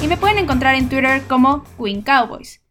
y 0.00 0.08
me 0.08 0.16
pueden 0.16 0.38
encontrar 0.38 0.76
en 0.76 0.88
Twitter 0.88 1.20
como 1.28 1.62
Queen 1.76 2.00
Cowboys. 2.00 2.62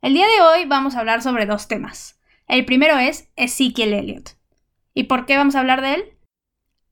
El 0.00 0.14
día 0.14 0.26
de 0.26 0.40
hoy 0.40 0.64
vamos 0.64 0.96
a 0.96 1.00
hablar 1.00 1.20
sobre 1.20 1.44
dos 1.44 1.68
temas. 1.68 2.18
El 2.48 2.64
primero 2.64 2.96
es 2.96 3.28
Ezekiel 3.36 3.92
Elliott. 3.92 4.30
¿Y 4.94 5.04
por 5.04 5.26
qué 5.26 5.36
vamos 5.36 5.56
a 5.56 5.60
hablar 5.60 5.82
de 5.82 5.92
él? 5.92 6.04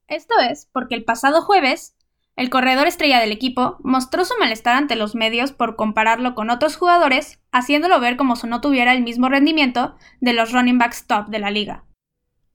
Esto 0.07 0.35
es 0.47 0.69
porque 0.71 0.93
el 0.93 1.05
pasado 1.05 1.41
jueves, 1.41 1.95
el 2.35 2.51
corredor 2.51 2.85
estrella 2.85 3.19
del 3.19 3.31
equipo 3.31 3.77
mostró 3.79 4.25
su 4.25 4.35
malestar 4.39 4.75
ante 4.75 4.95
los 4.95 5.15
medios 5.15 5.51
por 5.51 5.75
compararlo 5.75 6.35
con 6.35 6.51
otros 6.51 6.77
jugadores, 6.77 7.39
haciéndolo 7.51 7.99
ver 7.99 8.17
como 8.17 8.35
si 8.35 8.45
no 8.45 8.61
tuviera 8.61 8.93
el 8.93 9.01
mismo 9.01 9.27
rendimiento 9.27 9.95
de 10.21 10.33
los 10.33 10.51
running 10.51 10.77
backs 10.77 11.07
top 11.07 11.29
de 11.29 11.39
la 11.39 11.49
liga. 11.49 11.83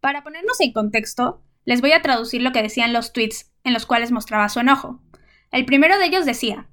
Para 0.00 0.22
ponernos 0.22 0.60
en 0.60 0.72
contexto, 0.72 1.42
les 1.64 1.80
voy 1.80 1.90
a 1.90 2.02
traducir 2.02 2.42
lo 2.42 2.52
que 2.52 2.62
decían 2.62 2.92
los 2.92 3.12
tweets 3.12 3.50
en 3.64 3.72
los 3.72 3.86
cuales 3.86 4.12
mostraba 4.12 4.48
su 4.48 4.60
enojo. 4.60 5.00
El 5.50 5.64
primero 5.64 5.98
de 5.98 6.06
ellos 6.06 6.26
decía, 6.26 6.68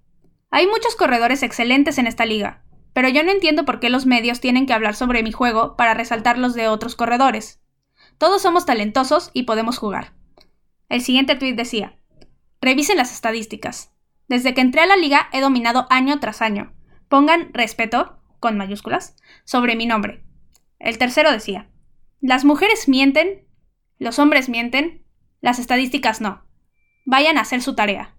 hay 0.51 0.67
muchos 0.67 0.95
corredores 0.95 1.43
excelentes 1.43 1.97
en 1.97 2.07
esta 2.07 2.25
liga, 2.25 2.63
pero 2.93 3.09
yo 3.09 3.23
no 3.23 3.31
entiendo 3.31 3.65
por 3.65 3.79
qué 3.79 3.89
los 3.89 4.05
medios 4.05 4.39
tienen 4.39 4.65
que 4.65 4.73
hablar 4.73 4.95
sobre 4.95 5.23
mi 5.23 5.31
juego 5.31 5.75
para 5.75 5.93
resaltar 5.93 6.37
los 6.37 6.53
de 6.53 6.67
otros 6.67 6.95
corredores. 6.95 7.61
Todos 8.17 8.41
somos 8.41 8.65
talentosos 8.65 9.31
y 9.33 9.43
podemos 9.43 9.77
jugar. 9.77 10.13
El 10.89 11.01
siguiente 11.01 11.35
tweet 11.35 11.53
decía, 11.53 11.99
revisen 12.61 12.97
las 12.97 13.13
estadísticas. 13.13 13.93
Desde 14.27 14.53
que 14.53 14.61
entré 14.61 14.81
a 14.81 14.87
la 14.87 14.97
liga 14.97 15.29
he 15.31 15.41
dominado 15.41 15.87
año 15.89 16.19
tras 16.19 16.41
año. 16.41 16.73
Pongan 17.07 17.53
respeto, 17.53 18.19
con 18.39 18.57
mayúsculas, 18.57 19.15
sobre 19.43 19.75
mi 19.75 19.85
nombre. 19.85 20.23
El 20.79 20.97
tercero 20.97 21.31
decía, 21.31 21.69
las 22.19 22.45
mujeres 22.45 22.87
mienten, 22.87 23.47
los 23.99 24.19
hombres 24.19 24.49
mienten, 24.49 25.05
las 25.41 25.59
estadísticas 25.59 26.21
no. 26.21 26.45
Vayan 27.05 27.37
a 27.37 27.41
hacer 27.41 27.61
su 27.61 27.75
tarea. 27.75 28.16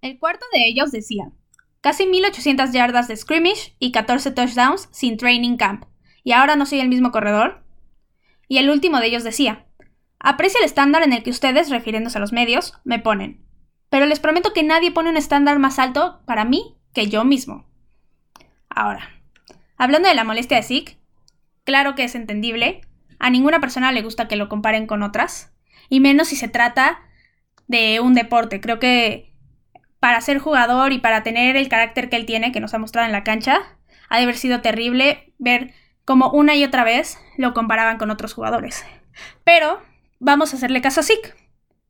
El 0.00 0.18
cuarto 0.18 0.46
de 0.52 0.66
ellos 0.66 0.92
decía, 0.92 1.32
casi 1.80 2.06
1800 2.06 2.72
yardas 2.72 3.08
de 3.08 3.16
scrimmage 3.16 3.74
y 3.80 3.90
14 3.90 4.30
touchdowns 4.30 4.88
sin 4.92 5.16
training 5.16 5.56
camp. 5.56 5.86
¿Y 6.22 6.32
ahora 6.32 6.54
no 6.54 6.66
soy 6.66 6.78
el 6.80 6.88
mismo 6.88 7.10
corredor? 7.10 7.64
Y 8.46 8.58
el 8.58 8.70
último 8.70 9.00
de 9.00 9.06
ellos 9.06 9.24
decía, 9.24 9.66
aprecia 10.20 10.58
el 10.60 10.66
estándar 10.66 11.02
en 11.02 11.12
el 11.12 11.24
que 11.24 11.30
ustedes, 11.30 11.70
refiriéndose 11.70 12.18
a 12.18 12.20
los 12.20 12.32
medios, 12.32 12.74
me 12.84 13.00
ponen. 13.00 13.44
Pero 13.90 14.06
les 14.06 14.20
prometo 14.20 14.52
que 14.52 14.62
nadie 14.62 14.92
pone 14.92 15.10
un 15.10 15.16
estándar 15.16 15.58
más 15.58 15.80
alto 15.80 16.20
para 16.26 16.44
mí 16.44 16.76
que 16.92 17.08
yo 17.08 17.24
mismo. 17.24 17.68
Ahora, 18.68 19.20
hablando 19.76 20.08
de 20.08 20.14
la 20.14 20.24
molestia 20.24 20.58
de 20.58 20.62
Zeke, 20.62 20.98
claro 21.64 21.96
que 21.96 22.04
es 22.04 22.14
entendible, 22.14 22.82
a 23.18 23.30
ninguna 23.30 23.58
persona 23.58 23.90
le 23.90 24.02
gusta 24.02 24.28
que 24.28 24.36
lo 24.36 24.48
comparen 24.48 24.86
con 24.86 25.02
otras, 25.02 25.52
y 25.88 25.98
menos 25.98 26.28
si 26.28 26.36
se 26.36 26.48
trata 26.48 27.00
de 27.66 27.98
un 28.00 28.14
deporte. 28.14 28.60
Creo 28.60 28.78
que 28.78 29.27
para 30.00 30.20
ser 30.20 30.38
jugador 30.38 30.92
y 30.92 30.98
para 30.98 31.22
tener 31.22 31.56
el 31.56 31.68
carácter 31.68 32.08
que 32.08 32.16
él 32.16 32.26
tiene, 32.26 32.52
que 32.52 32.60
nos 32.60 32.74
ha 32.74 32.78
mostrado 32.78 33.06
en 33.06 33.12
la 33.12 33.24
cancha, 33.24 33.58
ha 34.08 34.16
de 34.16 34.22
haber 34.22 34.36
sido 34.36 34.60
terrible 34.60 35.32
ver 35.38 35.72
cómo 36.04 36.30
una 36.30 36.54
y 36.54 36.64
otra 36.64 36.84
vez 36.84 37.18
lo 37.36 37.54
comparaban 37.54 37.98
con 37.98 38.10
otros 38.10 38.32
jugadores. 38.32 38.84
Pero 39.44 39.82
vamos 40.18 40.52
a 40.52 40.56
hacerle 40.56 40.80
caso 40.80 41.00
a 41.00 41.02
Zeke. 41.02 41.34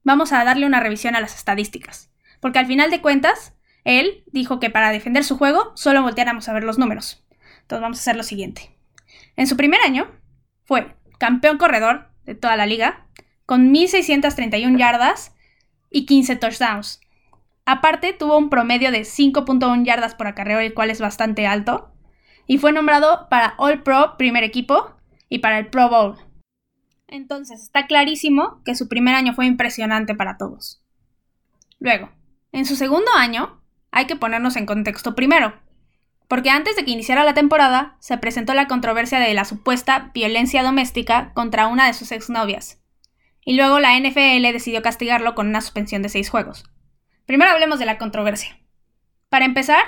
Vamos 0.03 0.33
a 0.33 0.45
darle 0.45 0.67
una 0.67 0.81
revisión 0.81 1.15
a 1.17 1.21
las 1.21 1.37
estadísticas. 1.37 2.11
Porque 2.41 2.59
al 2.59 2.67
final 2.67 2.91
de 2.91 3.01
cuentas, 3.01 3.55
él 3.85 4.25
dijo 4.27 4.61
que 4.61 4.71
para 4.71 4.91
defender 4.91 5.25
su 5.25 5.37
juego 5.37 5.73
solo 5.75 6.03
volteáramos 6.03 6.49
a 6.49 6.53
ver 6.53 6.65
los 6.65 6.79
números. 6.79 7.25
Entonces 7.63 7.83
vamos 7.83 7.99
a 7.99 8.01
hacer 8.01 8.17
lo 8.17 8.23
siguiente. 8.23 8.75
En 9.37 9.47
su 9.47 9.57
primer 9.57 9.81
año 9.83 10.11
fue 10.65 10.95
campeón 11.19 11.59
corredor 11.59 12.11
de 12.25 12.35
toda 12.35 12.57
la 12.57 12.67
liga, 12.67 13.07
con 13.47 13.73
1.631 13.73 14.79
yardas 14.79 15.35
y 15.91 16.07
15 16.07 16.37
touchdowns. 16.37 17.01
Aparte, 17.71 18.15
tuvo 18.15 18.39
un 18.39 18.49
promedio 18.49 18.91
de 18.91 19.01
5.1 19.01 19.85
yardas 19.85 20.15
por 20.15 20.27
acarreo, 20.27 20.59
el 20.59 20.73
cual 20.73 20.89
es 20.89 21.03
bastante 21.03 21.47
alto, 21.47 21.93
y 22.47 22.57
fue 22.57 22.73
nombrado 22.73 23.29
para 23.29 23.53
All 23.59 23.83
Pro 23.83 24.17
primer 24.17 24.43
equipo 24.43 24.97
y 25.29 25.41
para 25.41 25.59
el 25.59 25.67
Pro 25.67 25.91
Bowl. 25.91 26.17
Entonces, 27.09 27.63
está 27.63 27.87
clarísimo 27.87 28.63
que 28.65 28.75
su 28.75 28.89
primer 28.89 29.15
año 29.15 29.35
fue 29.35 29.45
impresionante 29.45 30.15
para 30.15 30.39
todos. 30.39 30.83
Luego, 31.79 32.11
en 32.53 32.65
su 32.65 32.75
segundo 32.75 33.11
año, 33.15 33.61
hay 33.91 34.07
que 34.07 34.17
ponernos 34.17 34.57
en 34.57 34.65
contexto 34.65 35.15
primero 35.15 35.53
porque 36.27 36.49
antes 36.49 36.75
de 36.75 36.87
que 36.87 36.91
iniciara 36.91 37.25
la 37.25 37.35
temporada 37.35 37.99
se 38.01 38.17
presentó 38.17 38.55
la 38.55 38.67
controversia 38.67 39.19
de 39.19 39.35
la 39.35 39.45
supuesta 39.45 40.11
violencia 40.15 40.63
doméstica 40.63 41.33
contra 41.35 41.67
una 41.67 41.87
de 41.87 41.93
sus 41.93 42.13
exnovias, 42.13 42.81
y 43.45 43.57
luego 43.57 43.79
la 43.79 43.99
NFL 43.99 44.53
decidió 44.53 44.81
castigarlo 44.81 45.35
con 45.35 45.49
una 45.49 45.61
suspensión 45.61 46.01
de 46.01 46.09
seis 46.09 46.31
juegos. 46.31 46.65
Primero 47.29 47.51
hablemos 47.51 47.79
de 47.79 47.85
la 47.85 47.99
controversia. 47.99 48.59
Para 49.29 49.45
empezar, 49.45 49.85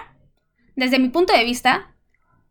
desde 0.77 0.99
mi 0.99 1.09
punto 1.09 1.33
de 1.33 1.43
vista, 1.43 1.97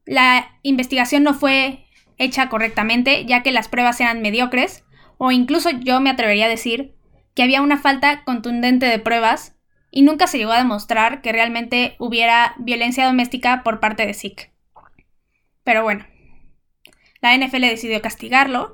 la 0.04 0.58
investigación 0.64 1.22
no 1.22 1.36
fue 1.36 1.86
hecha 2.18 2.50
correctamente, 2.50 3.24
ya 3.26 3.44
que 3.44 3.52
las 3.52 3.68
pruebas 3.68 4.02
eran 4.02 4.24
mediocres, 4.24 4.84
o 5.20 5.32
incluso 5.32 5.70
yo 5.70 6.00
me 6.00 6.10
atrevería 6.10 6.48
a 6.48 6.50
decir 6.50 6.96
que 7.36 7.44
había 7.44 7.62
una 7.62 7.78
falta 7.78 8.24
contundente 8.24 8.88
de 8.88 8.98
pruebas 8.98 9.56
y 9.92 10.02
nunca 10.02 10.26
se 10.26 10.40
llegó 10.40 10.54
a 10.54 10.58
demostrar 10.58 11.22
que 11.22 11.34
realmente 11.34 11.96
hubiera 12.00 12.56
violencia 12.58 13.06
doméstica 13.06 13.62
por 13.62 13.80
parte 13.80 14.08
de 14.08 14.16
Zeke. 14.16 14.52
Pero 15.64 15.84
bueno, 15.84 16.08
la 17.22 17.38
NFL 17.38 17.62
decidió 17.62 18.02
castigarlo 18.02 18.72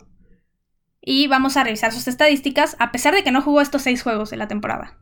y 1.02 1.28
vamos 1.28 1.58
a 1.58 1.66
revisar 1.66 1.92
sus 1.92 2.08
estadísticas 2.08 2.78
a 2.80 2.94
pesar 2.94 3.14
de 3.14 3.26
que 3.26 3.32
no 3.32 3.42
jugó 3.42 3.60
estos 3.60 3.82
seis 3.82 4.02
juegos 4.02 4.30
de 4.30 4.38
la 4.38 4.48
temporada. 4.48 4.98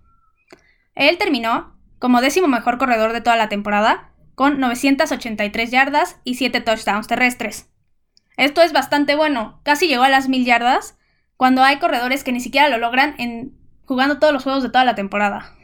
Él 0.96 1.18
terminó 1.18 1.76
como 2.00 2.22
décimo 2.22 2.48
mejor 2.48 2.78
corredor 2.78 3.14
de 3.14 3.22
toda 3.22 3.36
la 3.36 3.50
temporada 3.50 4.12
con 4.36 4.60
983 4.60 5.72
yardas 5.72 6.20
y 6.24 6.36
7 6.36 6.62
touchdowns 6.62 7.08
terrestres. 7.08 7.70
Esto 8.36 8.62
es 8.62 8.74
bastante 8.74 9.16
bueno, 9.16 9.60
casi 9.64 9.88
llegó 9.88 10.04
a 10.04 10.10
las 10.10 10.28
1000 10.28 10.46
yardas 10.46 10.98
cuando 11.38 11.64
hay 11.64 11.78
corredores 11.78 12.24
que 12.24 12.32
ni 12.32 12.40
siquiera 12.40 12.70
lo 12.70 12.78
logran 12.78 13.16
en 13.20 13.58
jugando 13.86 14.20
todos 14.20 14.34
los 14.34 14.44
juegos 14.44 14.64
de 14.64 14.70
toda 14.70 14.86
la 14.86 14.96
temporada. 14.96 15.56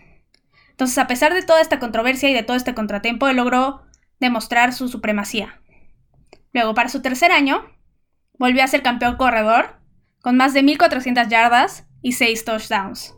Entonces, 0.71 0.97
a 0.97 1.07
pesar 1.07 1.33
de 1.33 1.43
toda 1.43 1.61
esta 1.61 1.79
controversia 1.79 2.29
y 2.29 2.33
de 2.33 2.43
todo 2.43 2.55
este 2.55 2.73
contratiempo, 2.73 3.27
él 3.27 3.37
logró 3.37 3.83
demostrar 4.19 4.73
su 4.73 4.87
supremacía. 4.87 5.61
Luego, 6.53 6.73
para 6.73 6.89
su 6.89 7.01
tercer 7.01 7.31
año, 7.31 7.65
volvió 8.37 8.63
a 8.63 8.67
ser 8.67 8.81
campeón 8.81 9.17
corredor, 9.17 9.79
con 10.21 10.37
más 10.37 10.53
de 10.53 10.63
1.400 10.63 11.27
yardas 11.27 11.85
y 12.01 12.13
6 12.13 12.45
touchdowns. 12.45 13.13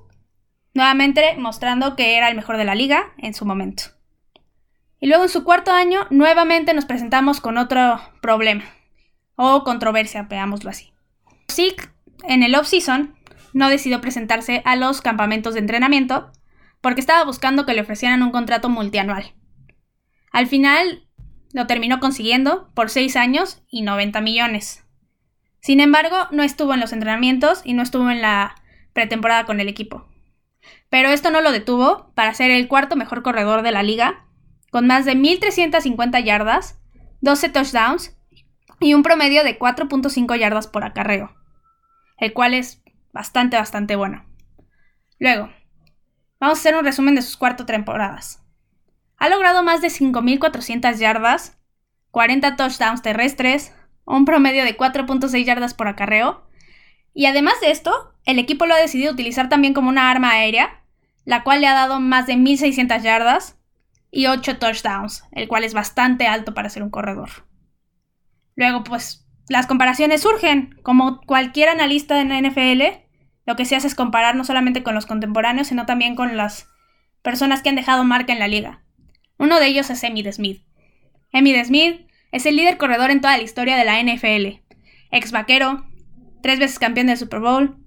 Nuevamente 0.73 1.35
mostrando 1.37 1.95
que 1.95 2.15
era 2.17 2.29
el 2.29 2.35
mejor 2.35 2.57
de 2.57 2.65
la 2.65 2.75
liga 2.75 3.13
en 3.17 3.33
su 3.33 3.45
momento. 3.45 3.83
Y 4.99 5.07
luego 5.07 5.23
en 5.23 5.29
su 5.29 5.43
cuarto 5.43 5.71
año, 5.71 6.05
nuevamente 6.11 6.73
nos 6.73 6.85
presentamos 6.85 7.41
con 7.41 7.57
otro 7.57 7.99
problema. 8.21 8.63
O 9.35 9.63
controversia, 9.63 10.23
veámoslo 10.23 10.69
así. 10.69 10.93
Zeke, 11.51 11.89
en 12.23 12.43
el 12.43 12.55
off-season, 12.55 13.15
no 13.53 13.69
decidió 13.69 13.99
presentarse 13.99 14.61
a 14.63 14.75
los 14.75 15.01
campamentos 15.01 15.55
de 15.55 15.59
entrenamiento 15.59 16.31
porque 16.81 17.01
estaba 17.01 17.23
buscando 17.23 17.65
que 17.65 17.73
le 17.73 17.81
ofrecieran 17.81 18.23
un 18.23 18.31
contrato 18.31 18.69
multianual. 18.69 19.33
Al 20.31 20.47
final 20.47 21.07
lo 21.53 21.67
terminó 21.67 21.99
consiguiendo 21.99 22.71
por 22.73 22.89
6 22.89 23.15
años 23.15 23.63
y 23.69 23.81
90 23.81 24.21
millones. 24.21 24.85
Sin 25.59 25.79
embargo, 25.79 26.27
no 26.31 26.43
estuvo 26.43 26.73
en 26.73 26.79
los 26.79 26.93
entrenamientos 26.93 27.61
y 27.63 27.73
no 27.73 27.83
estuvo 27.83 28.09
en 28.09 28.21
la 28.21 28.55
pretemporada 28.93 29.45
con 29.45 29.59
el 29.59 29.67
equipo. 29.67 30.10
Pero 30.89 31.09
esto 31.09 31.31
no 31.31 31.41
lo 31.41 31.51
detuvo 31.51 32.11
para 32.15 32.33
ser 32.33 32.51
el 32.51 32.67
cuarto 32.67 32.95
mejor 32.95 33.23
corredor 33.23 33.61
de 33.61 33.71
la 33.71 33.83
liga, 33.83 34.25
con 34.71 34.87
más 34.87 35.05
de 35.05 35.15
1.350 35.15 36.23
yardas, 36.23 36.79
12 37.21 37.49
touchdowns 37.49 38.17
y 38.79 38.93
un 38.93 39.03
promedio 39.03 39.43
de 39.43 39.59
4.5 39.59 40.37
yardas 40.37 40.67
por 40.67 40.83
acarreo, 40.83 41.35
el 42.17 42.33
cual 42.33 42.53
es 42.53 42.81
bastante, 43.11 43.57
bastante 43.57 43.95
bueno. 43.95 44.25
Luego, 45.19 45.49
Vamos 46.41 46.57
a 46.57 46.61
hacer 46.61 46.75
un 46.75 46.83
resumen 46.83 47.13
de 47.13 47.21
sus 47.21 47.37
cuatro 47.37 47.67
temporadas. 47.67 48.43
Ha 49.17 49.29
logrado 49.29 49.61
más 49.61 49.79
de 49.79 49.89
5.400 49.89 50.97
yardas, 50.97 51.59
40 52.09 52.55
touchdowns 52.55 53.03
terrestres, 53.03 53.75
un 54.05 54.25
promedio 54.25 54.65
de 54.65 54.75
4.6 54.75 55.45
yardas 55.45 55.75
por 55.75 55.87
acarreo, 55.87 56.41
y 57.13 57.25
además 57.25 57.59
de 57.61 57.71
esto, 57.71 58.13
el 58.25 58.39
equipo 58.39 58.65
lo 58.65 58.73
ha 58.73 58.79
decidido 58.79 59.13
utilizar 59.13 59.49
también 59.49 59.73
como 59.73 59.89
una 59.89 60.09
arma 60.09 60.31
aérea, 60.31 60.83
la 61.25 61.43
cual 61.43 61.61
le 61.61 61.67
ha 61.67 61.73
dado 61.73 61.99
más 61.99 62.27
de 62.27 62.33
1.600 62.33 63.01
yardas 63.01 63.59
y 64.11 64.27
8 64.27 64.57
touchdowns, 64.57 65.23
el 65.31 65.47
cual 65.47 65.63
es 65.63 65.73
bastante 65.73 66.27
alto 66.27 66.53
para 66.53 66.69
ser 66.69 66.83
un 66.83 66.89
corredor. 66.89 67.29
Luego, 68.55 68.83
pues, 68.83 69.25
las 69.47 69.67
comparaciones 69.67 70.21
surgen. 70.21 70.79
Como 70.83 71.21
cualquier 71.21 71.69
analista 71.69 72.21
en 72.21 72.29
la 72.29 72.37
NFL, 72.37 72.83
lo 73.45 73.55
que 73.55 73.65
se 73.65 73.75
hace 73.75 73.87
es 73.87 73.95
comparar 73.95 74.35
no 74.35 74.43
solamente 74.43 74.83
con 74.83 74.95
los 74.95 75.05
contemporáneos, 75.05 75.67
sino 75.67 75.85
también 75.85 76.15
con 76.15 76.37
las 76.37 76.69
personas 77.21 77.61
que 77.61 77.69
han 77.69 77.75
dejado 77.75 78.03
marca 78.03 78.33
en 78.33 78.39
la 78.39 78.47
liga. 78.47 78.83
Uno 79.37 79.59
de 79.59 79.67
ellos 79.67 79.89
es 79.89 80.03
Emmitt 80.03 80.31
Smith. 80.31 80.63
Emmitt 81.31 81.65
Smith 81.65 82.07
es 82.31 82.45
el 82.45 82.55
líder 82.55 82.77
corredor 82.77 83.11
en 83.11 83.21
toda 83.21 83.37
la 83.37 83.43
historia 83.43 83.77
de 83.77 83.85
la 83.85 84.01
NFL. 84.01 84.61
Ex 85.11 85.31
vaquero, 85.31 85.85
tres 86.41 86.59
veces 86.59 86.79
campeón 86.79 87.07
del 87.07 87.17
Super 87.17 87.39
Bowl, 87.39 87.77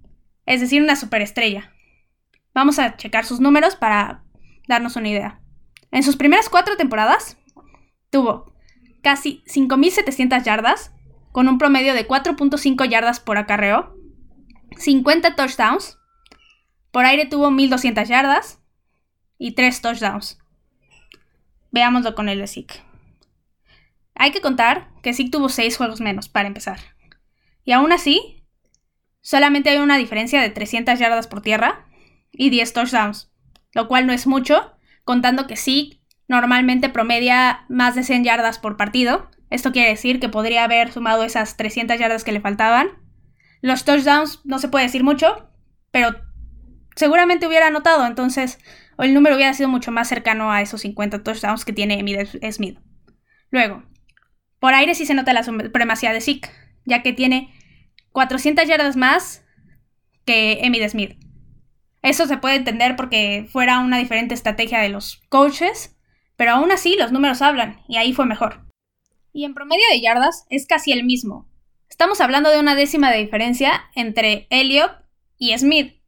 es 0.46 0.60
decir, 0.60 0.82
una 0.82 0.96
superestrella. 0.96 1.72
Vamos 2.54 2.78
a 2.78 2.96
checar 2.96 3.24
sus 3.24 3.40
números 3.40 3.76
para 3.76 4.24
darnos 4.68 4.96
una 4.96 5.08
idea. 5.08 5.40
En 5.90 6.02
sus 6.02 6.16
primeras 6.16 6.48
cuatro 6.48 6.76
temporadas, 6.76 7.38
tuvo 8.10 8.54
casi 9.02 9.42
5.700 9.46 10.42
yardas, 10.42 10.92
con 11.32 11.48
un 11.48 11.58
promedio 11.58 11.94
de 11.94 12.06
4.5 12.06 12.88
yardas 12.88 13.20
por 13.20 13.38
acarreo, 13.38 13.96
50 14.76 15.34
touchdowns, 15.34 15.98
por 16.90 17.04
aire 17.04 17.26
tuvo 17.26 17.50
1.200 17.50 18.06
yardas 18.06 18.60
y 19.36 19.52
3 19.52 19.82
touchdowns. 19.82 20.38
Veámoslo 21.72 22.14
con 22.14 22.28
el 22.28 22.38
de 22.38 22.46
Zeke. 22.46 22.82
Hay 24.14 24.30
que 24.30 24.40
contar 24.40 24.90
que 25.02 25.12
Zeke 25.12 25.30
tuvo 25.30 25.48
6 25.48 25.76
juegos 25.76 26.00
menos, 26.00 26.28
para 26.28 26.46
empezar. 26.46 26.78
Y 27.64 27.72
aún 27.72 27.90
así, 27.92 28.33
solamente 29.24 29.70
hay 29.70 29.78
una 29.78 29.96
diferencia 29.96 30.40
de 30.40 30.50
300 30.50 30.98
yardas 30.98 31.26
por 31.26 31.40
tierra 31.40 31.86
y 32.30 32.50
10 32.50 32.74
touchdowns, 32.74 33.32
lo 33.72 33.88
cual 33.88 34.06
no 34.06 34.12
es 34.12 34.26
mucho, 34.26 34.76
contando 35.02 35.46
que 35.46 35.56
Zeke 35.56 36.00
normalmente 36.28 36.90
promedia 36.90 37.64
más 37.70 37.94
de 37.94 38.04
100 38.04 38.22
yardas 38.22 38.58
por 38.58 38.76
partido. 38.76 39.30
Esto 39.48 39.72
quiere 39.72 39.88
decir 39.88 40.20
que 40.20 40.28
podría 40.28 40.64
haber 40.64 40.92
sumado 40.92 41.24
esas 41.24 41.56
300 41.56 41.98
yardas 41.98 42.22
que 42.22 42.32
le 42.32 42.40
faltaban. 42.40 42.88
Los 43.62 43.84
touchdowns 43.84 44.40
no 44.44 44.58
se 44.58 44.68
puede 44.68 44.84
decir 44.84 45.04
mucho, 45.04 45.50
pero 45.90 46.14
seguramente 46.94 47.46
hubiera 47.46 47.68
anotado, 47.68 48.06
entonces 48.06 48.58
el 48.98 49.14
número 49.14 49.36
hubiera 49.36 49.54
sido 49.54 49.70
mucho 49.70 49.90
más 49.90 50.06
cercano 50.06 50.52
a 50.52 50.60
esos 50.60 50.82
50 50.82 51.22
touchdowns 51.22 51.64
que 51.64 51.72
tiene 51.72 52.04
Smith. 52.52 52.78
Luego, 53.50 53.84
por 54.58 54.74
aire 54.74 54.94
sí 54.94 55.06
se 55.06 55.14
nota 55.14 55.32
la 55.32 55.44
supremacía 55.44 56.12
de 56.12 56.20
Zeke, 56.20 56.50
ya 56.84 57.02
que 57.02 57.14
tiene 57.14 57.54
400 58.14 58.66
yardas 58.66 58.96
más 58.96 59.44
que 60.24 60.60
Emmitt 60.62 60.88
Smith. 60.88 61.18
Eso 62.00 62.26
se 62.26 62.38
puede 62.38 62.54
entender 62.54 62.96
porque 62.96 63.46
fuera 63.50 63.80
una 63.80 63.98
diferente 63.98 64.34
estrategia 64.34 64.78
de 64.78 64.88
los 64.88 65.20
coaches, 65.28 65.98
pero 66.36 66.52
aún 66.52 66.70
así 66.70 66.96
los 66.96 67.12
números 67.12 67.42
hablan, 67.42 67.82
y 67.88 67.96
ahí 67.96 68.12
fue 68.12 68.24
mejor. 68.24 68.66
Y 69.32 69.44
en 69.44 69.52
promedio 69.52 69.84
de 69.90 70.00
yardas 70.00 70.46
es 70.48 70.66
casi 70.66 70.92
el 70.92 71.04
mismo. 71.04 71.50
Estamos 71.90 72.20
hablando 72.20 72.50
de 72.50 72.60
una 72.60 72.76
décima 72.76 73.10
de 73.10 73.18
diferencia 73.18 73.90
entre 73.94 74.46
Elliott 74.48 74.92
y 75.36 75.58
Smith, 75.58 76.00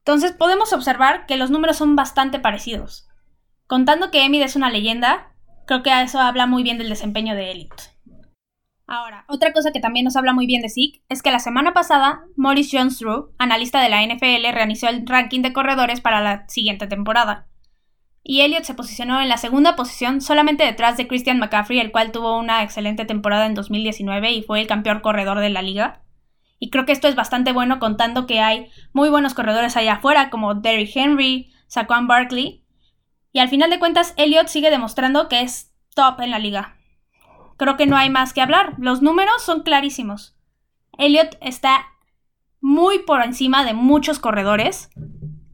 entonces 0.00 0.32
podemos 0.32 0.72
observar 0.72 1.26
que 1.26 1.36
los 1.36 1.50
números 1.50 1.76
son 1.76 1.94
bastante 1.94 2.40
parecidos. 2.40 3.06
Contando 3.68 4.10
que 4.10 4.24
Emid 4.24 4.42
es 4.42 4.56
una 4.56 4.68
leyenda, 4.68 5.36
creo 5.66 5.84
que 5.84 6.02
eso 6.02 6.18
habla 6.18 6.46
muy 6.46 6.64
bien 6.64 6.78
del 6.78 6.88
desempeño 6.88 7.36
de 7.36 7.52
Elliot. 7.52 7.92
Ahora, 8.92 9.24
otra 9.28 9.52
cosa 9.52 9.70
que 9.70 9.78
también 9.78 10.02
nos 10.04 10.16
habla 10.16 10.32
muy 10.32 10.46
bien 10.46 10.62
de 10.62 10.68
Zeke 10.68 11.04
es 11.08 11.22
que 11.22 11.30
la 11.30 11.38
semana 11.38 11.72
pasada, 11.72 12.24
Maurice 12.34 12.76
Jones-Drew, 12.76 13.30
analista 13.38 13.80
de 13.80 13.88
la 13.88 14.02
NFL, 14.02 14.52
realizó 14.52 14.88
el 14.88 15.06
ranking 15.06 15.42
de 15.42 15.52
corredores 15.52 16.00
para 16.00 16.20
la 16.20 16.44
siguiente 16.48 16.88
temporada. 16.88 17.46
Y 18.24 18.40
Elliot 18.40 18.64
se 18.64 18.74
posicionó 18.74 19.20
en 19.20 19.28
la 19.28 19.36
segunda 19.36 19.76
posición 19.76 20.20
solamente 20.20 20.64
detrás 20.64 20.96
de 20.96 21.06
Christian 21.06 21.38
McCaffrey, 21.38 21.78
el 21.78 21.92
cual 21.92 22.10
tuvo 22.10 22.36
una 22.36 22.64
excelente 22.64 23.04
temporada 23.04 23.46
en 23.46 23.54
2019 23.54 24.32
y 24.32 24.42
fue 24.42 24.60
el 24.60 24.66
campeón 24.66 24.98
corredor 24.98 25.38
de 25.38 25.50
la 25.50 25.62
liga. 25.62 26.02
Y 26.58 26.70
creo 26.70 26.84
que 26.84 26.90
esto 26.90 27.06
es 27.06 27.14
bastante 27.14 27.52
bueno 27.52 27.78
contando 27.78 28.26
que 28.26 28.40
hay 28.40 28.72
muy 28.92 29.08
buenos 29.08 29.34
corredores 29.34 29.76
allá 29.76 29.94
afuera 29.94 30.30
como 30.30 30.56
Derrick 30.56 30.96
Henry, 30.96 31.52
Saquon 31.68 32.08
Barkley. 32.08 32.64
Y 33.30 33.38
al 33.38 33.50
final 33.50 33.70
de 33.70 33.78
cuentas, 33.78 34.14
Elliott 34.16 34.48
sigue 34.48 34.68
demostrando 34.68 35.28
que 35.28 35.42
es 35.42 35.72
top 35.94 36.18
en 36.22 36.32
la 36.32 36.40
liga. 36.40 36.79
Creo 37.60 37.76
que 37.76 37.84
no 37.84 37.98
hay 37.98 38.08
más 38.08 38.32
que 38.32 38.40
hablar. 38.40 38.72
Los 38.78 39.02
números 39.02 39.42
son 39.42 39.60
clarísimos. 39.64 40.34
Elliott 40.96 41.36
está 41.42 41.88
muy 42.62 43.00
por 43.00 43.22
encima 43.22 43.66
de 43.66 43.74
muchos 43.74 44.18
corredores. 44.18 44.88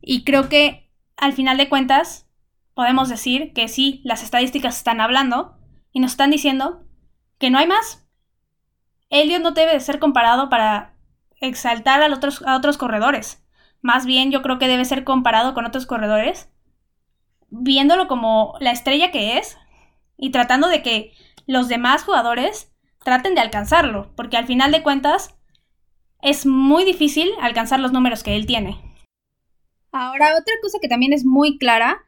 Y 0.00 0.22
creo 0.22 0.48
que 0.48 0.88
al 1.16 1.32
final 1.32 1.56
de 1.56 1.68
cuentas 1.68 2.30
podemos 2.74 3.08
decir 3.08 3.52
que 3.54 3.66
sí, 3.66 4.02
las 4.04 4.22
estadísticas 4.22 4.76
están 4.76 5.00
hablando 5.00 5.58
y 5.90 5.98
nos 5.98 6.12
están 6.12 6.30
diciendo 6.30 6.84
que 7.38 7.50
no 7.50 7.58
hay 7.58 7.66
más. 7.66 8.06
Elliott 9.10 9.42
no 9.42 9.50
debe 9.50 9.72
de 9.72 9.80
ser 9.80 9.98
comparado 9.98 10.48
para 10.48 10.94
exaltar 11.40 12.00
a 12.04 12.14
otros, 12.14 12.40
a 12.46 12.56
otros 12.56 12.78
corredores. 12.78 13.44
Más 13.82 14.06
bien 14.06 14.30
yo 14.30 14.42
creo 14.42 14.60
que 14.60 14.68
debe 14.68 14.84
ser 14.84 15.02
comparado 15.02 15.54
con 15.54 15.66
otros 15.66 15.86
corredores, 15.86 16.52
viéndolo 17.48 18.06
como 18.06 18.54
la 18.60 18.70
estrella 18.70 19.10
que 19.10 19.38
es 19.38 19.58
y 20.16 20.30
tratando 20.30 20.68
de 20.68 20.82
que 20.82 21.12
los 21.46 21.68
demás 21.68 22.04
jugadores 22.04 22.72
traten 23.04 23.34
de 23.34 23.40
alcanzarlo, 23.40 24.12
porque 24.16 24.36
al 24.36 24.46
final 24.46 24.72
de 24.72 24.82
cuentas 24.82 25.36
es 26.22 26.46
muy 26.46 26.84
difícil 26.84 27.30
alcanzar 27.40 27.80
los 27.80 27.92
números 27.92 28.22
que 28.22 28.36
él 28.36 28.46
tiene. 28.46 28.80
Ahora, 29.92 30.32
otra 30.32 30.54
cosa 30.60 30.78
que 30.80 30.88
también 30.88 31.12
es 31.12 31.24
muy 31.24 31.58
clara 31.58 32.04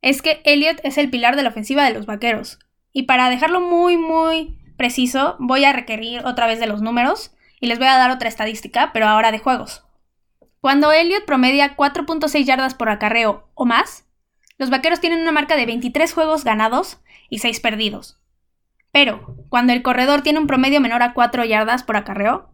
es 0.00 0.22
que 0.22 0.40
Elliot 0.44 0.80
es 0.84 0.96
el 0.98 1.10
pilar 1.10 1.36
de 1.36 1.42
la 1.42 1.50
ofensiva 1.50 1.84
de 1.84 1.92
los 1.92 2.06
vaqueros. 2.06 2.58
Y 2.92 3.02
para 3.04 3.30
dejarlo 3.30 3.60
muy, 3.60 3.96
muy 3.96 4.58
preciso, 4.76 5.36
voy 5.38 5.64
a 5.64 5.72
requerir 5.72 6.24
otra 6.24 6.46
vez 6.46 6.60
de 6.60 6.66
los 6.66 6.82
números 6.82 7.32
y 7.60 7.66
les 7.66 7.78
voy 7.78 7.88
a 7.88 7.98
dar 7.98 8.10
otra 8.10 8.28
estadística, 8.28 8.92
pero 8.92 9.06
ahora 9.06 9.32
de 9.32 9.38
juegos. 9.38 9.84
Cuando 10.60 10.92
Elliot 10.92 11.24
promedia 11.24 11.76
4.6 11.76 12.44
yardas 12.44 12.74
por 12.74 12.88
acarreo 12.88 13.50
o 13.54 13.64
más, 13.64 14.06
los 14.56 14.70
vaqueros 14.70 15.00
tienen 15.00 15.20
una 15.20 15.32
marca 15.32 15.56
de 15.56 15.66
23 15.66 16.12
juegos 16.12 16.44
ganados 16.44 17.00
y 17.28 17.38
6 17.38 17.60
perdidos. 17.60 18.17
Pero, 18.92 19.36
cuando 19.48 19.72
el 19.72 19.82
corredor 19.82 20.22
tiene 20.22 20.38
un 20.38 20.46
promedio 20.46 20.80
menor 20.80 21.02
a 21.02 21.12
4 21.12 21.44
yardas 21.44 21.82
por 21.82 21.96
acarreo, 21.96 22.50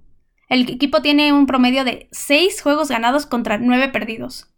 el 0.48 0.68
equipo 0.68 1.02
tiene 1.02 1.32
un 1.32 1.46
promedio 1.46 1.84
de 1.84 2.08
6 2.12 2.62
juegos 2.62 2.88
ganados 2.88 3.26
contra 3.26 3.58
9 3.58 3.88
perdidos. 3.88 4.52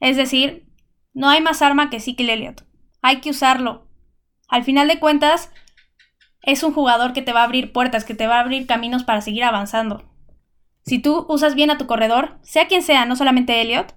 Es 0.00 0.16
decir, 0.16 0.66
no 1.12 1.28
hay 1.28 1.40
más 1.40 1.62
arma 1.62 1.90
que 1.90 1.98
Ezekiel 1.98 2.30
Elliott. 2.30 2.62
Hay 3.02 3.20
que 3.20 3.30
usarlo. 3.30 3.86
Al 4.48 4.64
final 4.64 4.88
de 4.88 4.98
cuentas, 4.98 5.50
es 6.42 6.62
un 6.62 6.72
jugador 6.72 7.12
que 7.12 7.22
te 7.22 7.32
va 7.32 7.40
a 7.40 7.44
abrir 7.44 7.72
puertas, 7.72 8.04
que 8.04 8.14
te 8.14 8.26
va 8.26 8.36
a 8.36 8.40
abrir 8.40 8.66
caminos 8.66 9.04
para 9.04 9.20
seguir 9.20 9.44
avanzando. 9.44 10.10
Si 10.84 10.98
tú 10.98 11.24
usas 11.28 11.54
bien 11.54 11.70
a 11.70 11.78
tu 11.78 11.86
corredor, 11.86 12.38
sea 12.42 12.66
quien 12.66 12.82
sea, 12.82 13.06
no 13.06 13.16
solamente 13.16 13.60
Elliot, 13.60 13.94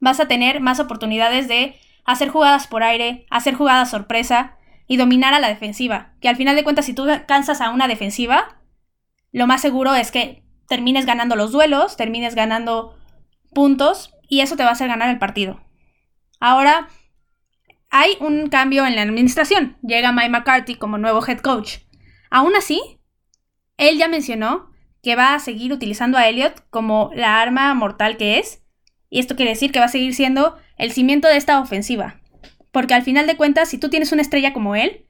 vas 0.00 0.20
a 0.20 0.28
tener 0.28 0.60
más 0.60 0.78
oportunidades 0.78 1.48
de 1.48 1.76
hacer 2.04 2.28
jugadas 2.28 2.66
por 2.68 2.82
aire, 2.82 3.26
hacer 3.30 3.54
jugadas 3.54 3.90
sorpresa 3.90 4.57
y 4.88 4.96
dominar 4.96 5.34
a 5.34 5.38
la 5.38 5.48
defensiva. 5.48 6.14
Que 6.20 6.28
al 6.28 6.36
final 6.36 6.56
de 6.56 6.64
cuentas, 6.64 6.86
si 6.86 6.94
tú 6.94 7.06
cansas 7.26 7.60
a 7.60 7.70
una 7.70 7.86
defensiva, 7.86 8.60
lo 9.30 9.46
más 9.46 9.60
seguro 9.60 9.94
es 9.94 10.10
que 10.10 10.42
termines 10.66 11.06
ganando 11.06 11.36
los 11.36 11.52
duelos, 11.52 11.96
termines 11.96 12.34
ganando 12.34 12.98
puntos 13.54 14.14
y 14.28 14.40
eso 14.40 14.56
te 14.56 14.64
va 14.64 14.70
a 14.70 14.72
hacer 14.72 14.88
ganar 14.88 15.10
el 15.10 15.18
partido. 15.18 15.60
Ahora, 16.40 16.88
hay 17.90 18.16
un 18.20 18.48
cambio 18.48 18.86
en 18.86 18.96
la 18.96 19.02
administración. 19.02 19.76
Llega 19.82 20.12
Mike 20.12 20.30
McCarthy 20.30 20.74
como 20.74 20.98
nuevo 20.98 21.24
head 21.26 21.38
coach. 21.38 21.78
Aún 22.30 22.56
así, 22.56 22.80
él 23.76 23.98
ya 23.98 24.08
mencionó 24.08 24.70
que 25.02 25.16
va 25.16 25.34
a 25.34 25.38
seguir 25.38 25.72
utilizando 25.72 26.18
a 26.18 26.28
Elliot 26.28 26.68
como 26.70 27.10
la 27.14 27.40
arma 27.40 27.72
mortal 27.74 28.16
que 28.16 28.38
es, 28.38 28.62
y 29.10 29.20
esto 29.20 29.36
quiere 29.36 29.52
decir 29.52 29.72
que 29.72 29.78
va 29.78 29.86
a 29.86 29.90
seguir 29.90 30.14
siendo 30.14 30.56
el 30.76 30.92
cimiento 30.92 31.28
de 31.28 31.36
esta 31.36 31.60
ofensiva. 31.60 32.20
Porque 32.72 32.94
al 32.94 33.02
final 33.02 33.26
de 33.26 33.36
cuentas, 33.36 33.68
si 33.68 33.78
tú 33.78 33.88
tienes 33.90 34.12
una 34.12 34.22
estrella 34.22 34.52
como 34.52 34.74
él, 34.74 35.06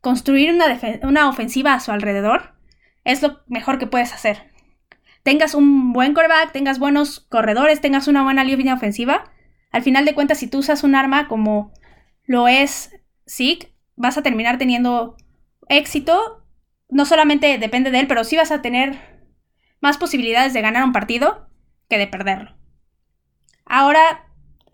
construir 0.00 0.52
una, 0.52 0.66
una 1.02 1.28
ofensiva 1.28 1.74
a 1.74 1.80
su 1.80 1.92
alrededor 1.92 2.54
es 3.04 3.22
lo 3.22 3.40
mejor 3.46 3.78
que 3.78 3.86
puedes 3.86 4.12
hacer. 4.12 4.50
Tengas 5.22 5.54
un 5.54 5.92
buen 5.92 6.14
coreback, 6.14 6.52
tengas 6.52 6.78
buenos 6.78 7.20
corredores, 7.20 7.80
tengas 7.80 8.08
una 8.08 8.22
buena 8.22 8.44
línea 8.44 8.74
ofensiva, 8.74 9.32
al 9.72 9.82
final 9.82 10.04
de 10.04 10.14
cuentas, 10.14 10.38
si 10.38 10.46
tú 10.46 10.58
usas 10.58 10.84
un 10.84 10.94
arma 10.94 11.28
como 11.28 11.72
lo 12.24 12.46
es 12.46 12.90
Zeke, 13.26 13.72
vas 13.96 14.18
a 14.18 14.22
terminar 14.22 14.58
teniendo 14.58 15.16
éxito 15.68 16.42
no 16.92 17.06
solamente 17.06 17.56
depende 17.56 17.90
de 17.90 18.00
él, 18.00 18.06
pero 18.06 18.22
sí 18.22 18.36
vas 18.36 18.50
a 18.50 18.60
tener 18.60 18.98
más 19.80 19.96
posibilidades 19.96 20.52
de 20.52 20.60
ganar 20.60 20.84
un 20.84 20.92
partido 20.92 21.48
que 21.88 21.96
de 21.96 22.06
perderlo. 22.06 22.54
Ahora, 23.64 24.30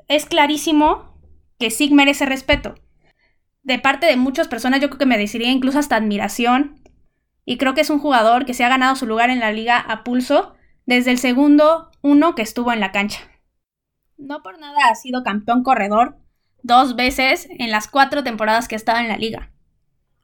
es 0.09 0.27
clarísimo 0.27 1.08
que 1.59 1.71
Sig 1.71 1.93
merece 1.93 2.27
respeto. 2.27 2.75
De 3.63 3.79
parte 3.79 4.07
de 4.07 4.17
muchas 4.17 4.49
personas 4.49 4.81
yo 4.81 4.89
creo 4.89 4.99
que 4.99 5.07
me 5.07 5.19
deciría 5.19 5.51
incluso 5.51 5.79
hasta 5.79 5.97
admiración. 5.97 6.81
Y 7.45 7.57
creo 7.59 7.75
que 7.75 7.81
es 7.81 7.91
un 7.91 7.99
jugador 7.99 8.45
que 8.45 8.55
se 8.55 8.65
ha 8.65 8.69
ganado 8.69 8.97
su 8.97 9.07
lugar 9.07 9.31
en 9.31 9.41
la 9.41 9.53
liga 9.53 9.79
a 9.79 10.05
pulso 10.05 10.55
desde 10.87 11.11
el 11.11 11.19
segundo 11.19 11.91
uno 12.03 12.35
que 12.35 12.43
estuvo 12.43 12.73
en 12.73 12.81
la 12.81 12.93
cancha. 12.93 13.21
No 14.17 14.43
por 14.43 14.59
nada 14.59 14.89
ha 14.91 14.95
sido 14.95 15.23
campeón 15.23 15.63
corredor 15.63 16.19
dos 16.63 16.97
veces 16.97 17.49
en 17.51 17.71
las 17.71 17.89
cuatro 17.89 18.25
temporadas 18.25 18.69
que 18.69 18.75
ha 18.75 18.77
estado 18.77 18.99
en 18.99 19.09
la 19.09 19.17
liga. 19.17 19.53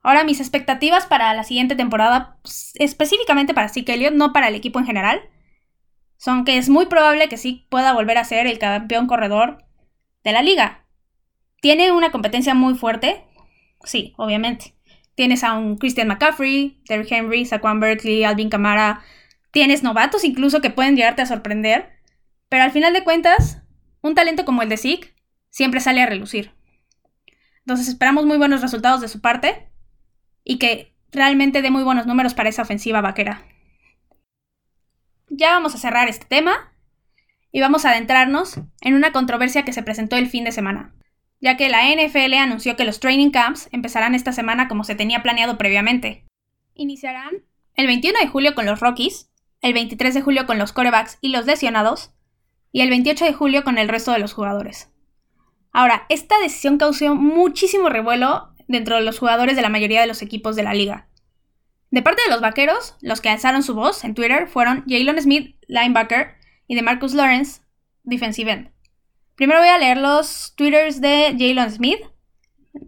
Ahora, 0.03 0.25
mis 0.25 0.41
expectativas 0.41 1.07
para 1.07 1.33
la 1.33 1.45
siguiente 1.45 1.77
temporada, 1.77 2.39
pues, 2.43 2.73
específicamente 2.75 3.55
para 3.55 3.71
Zeke 3.71 3.95
Elliott, 3.95 4.13
no 4.15 4.33
para 4.33 4.49
el 4.49 4.55
equipo 4.55 4.79
en 4.79 4.85
general, 4.85 5.23
son 6.17 6.45
que 6.45 6.59
es 6.59 6.69
muy 6.69 6.87
probable 6.87 7.29
que 7.29 7.39
sí 7.39 7.67
pueda 7.71 7.93
volver 7.93 8.19
a 8.19 8.25
ser 8.25 8.47
el 8.47 8.59
campeón 8.59 9.07
corredor 9.07 9.65
de 10.23 10.33
la 10.33 10.43
liga. 10.43 10.84
Tiene 11.65 11.93
una 11.93 12.13
competencia 12.13 12.53
muy 12.53 12.75
fuerte, 12.75 13.25
sí, 13.85 14.13
obviamente. 14.19 14.75
Tienes 15.15 15.43
a 15.43 15.55
un 15.55 15.79
Christian 15.79 16.09
McCaffrey, 16.09 16.83
Derrick 16.87 17.11
Henry, 17.11 17.47
Saquon 17.47 17.81
Berkeley, 17.81 18.23
Alvin 18.23 18.51
Kamara, 18.51 19.01
Tienes 19.51 19.83
novatos 19.83 20.25
incluso 20.25 20.61
que 20.61 20.69
pueden 20.69 20.95
llegarte 20.95 21.23
a 21.23 21.27
sorprender, 21.27 21.89
pero 22.51 22.65
al 22.65 22.71
final 22.71 22.93
de 22.93 23.03
cuentas, 23.03 23.63
un 24.03 24.15
talento 24.15 24.45
como 24.45 24.61
el 24.61 24.69
de 24.69 24.77
Zeke 24.77 25.15
siempre 25.49 25.81
sale 25.81 26.03
a 26.03 26.07
relucir. 26.07 26.53
Entonces 27.61 27.89
esperamos 27.89 28.27
muy 28.27 28.37
buenos 28.37 28.61
resultados 28.61 29.01
de 29.01 29.09
su 29.09 29.23
parte 29.23 29.71
y 30.45 30.59
que 30.59 30.95
realmente 31.13 31.63
dé 31.63 31.71
muy 31.71 31.83
buenos 31.83 32.05
números 32.05 32.35
para 32.35 32.51
esa 32.51 32.61
ofensiva 32.61 33.01
vaquera. 33.01 33.43
Ya 35.31 35.53
vamos 35.53 35.75
a 35.75 35.79
cerrar 35.79 36.11
este 36.11 36.27
tema 36.27 36.75
y 37.51 37.63
vamos 37.63 37.87
a 37.87 37.93
adentrarnos 37.93 38.61
en 38.83 38.93
una 38.93 39.13
controversia 39.13 39.65
que 39.65 39.73
se 39.73 39.83
presentó 39.83 40.17
el 40.17 40.29
fin 40.29 40.45
de 40.45 40.53
semana, 40.53 40.93
ya 41.45 41.59
que 41.59 41.69
la 41.69 41.83
NFL 41.95 42.33
anunció 42.39 42.75
que 42.75 42.87
los 42.87 43.01
training 43.01 43.31
camps 43.31 43.69
empezarán 43.71 44.15
esta 44.15 44.33
semana 44.33 44.67
como 44.67 44.83
se 44.83 44.95
tenía 44.95 45.23
planeado 45.23 45.59
previamente. 45.59 46.25
Iniciarán 46.73 47.45
el 47.75 47.87
21 47.87 48.19
de 48.19 48.29
julio 48.29 48.55
con 48.55 48.65
los 48.65 48.81
Rockies, 48.81 49.31
el 49.61 49.75
23 49.75 50.15
de 50.15 50.23
julio 50.23 50.47
con 50.47 50.57
los 50.57 50.73
corebacks 50.73 51.19
y 51.21 51.29
los 51.29 51.45
lesionados, 51.45 52.15
y 52.73 52.81
el 52.81 52.89
28 52.89 53.27
de 53.27 53.35
julio 53.35 53.63
con 53.63 53.77
el 53.77 53.91
resto 53.91 54.13
de 54.13 54.21
los 54.21 54.33
jugadores. 54.33 54.91
Ahora, 55.71 56.07
esta 56.09 56.39
decisión 56.39 56.79
causó 56.79 57.15
muchísimo 57.15 57.91
revuelo 57.91 58.55
dentro 58.67 58.97
de 58.97 59.03
los 59.03 59.19
jugadores 59.19 59.55
de 59.55 59.61
la 59.61 59.69
mayoría 59.69 60.01
de 60.01 60.07
los 60.07 60.23
equipos 60.23 60.57
de 60.57 60.63
la 60.63 60.73
liga. 60.73 61.09
De 61.91 62.01
parte 62.01 62.23
de 62.23 62.31
los 62.31 62.41
vaqueros, 62.41 62.97
los 63.03 63.21
que 63.21 63.29
alzaron 63.29 63.63
su 63.63 63.75
voz 63.75 64.03
en 64.05 64.15
Twitter 64.15 64.49
fueron 64.49 64.83
Jalen 64.89 65.21
Smith, 65.21 65.57
linebacker, 65.69 66.37
y 66.67 66.75
de 66.75 66.81
Marcus 66.81 67.13
Lawrence, 67.13 67.61
defensive 68.03 68.51
end. 68.51 68.74
Primero 69.37 69.61
voy 69.61 69.69
a 69.69 69.79
leer 69.79 69.99
los 69.99 70.55
twitters 70.57 71.01
de 71.01 71.35
Jalen 71.39 71.71
Smith, 71.71 72.01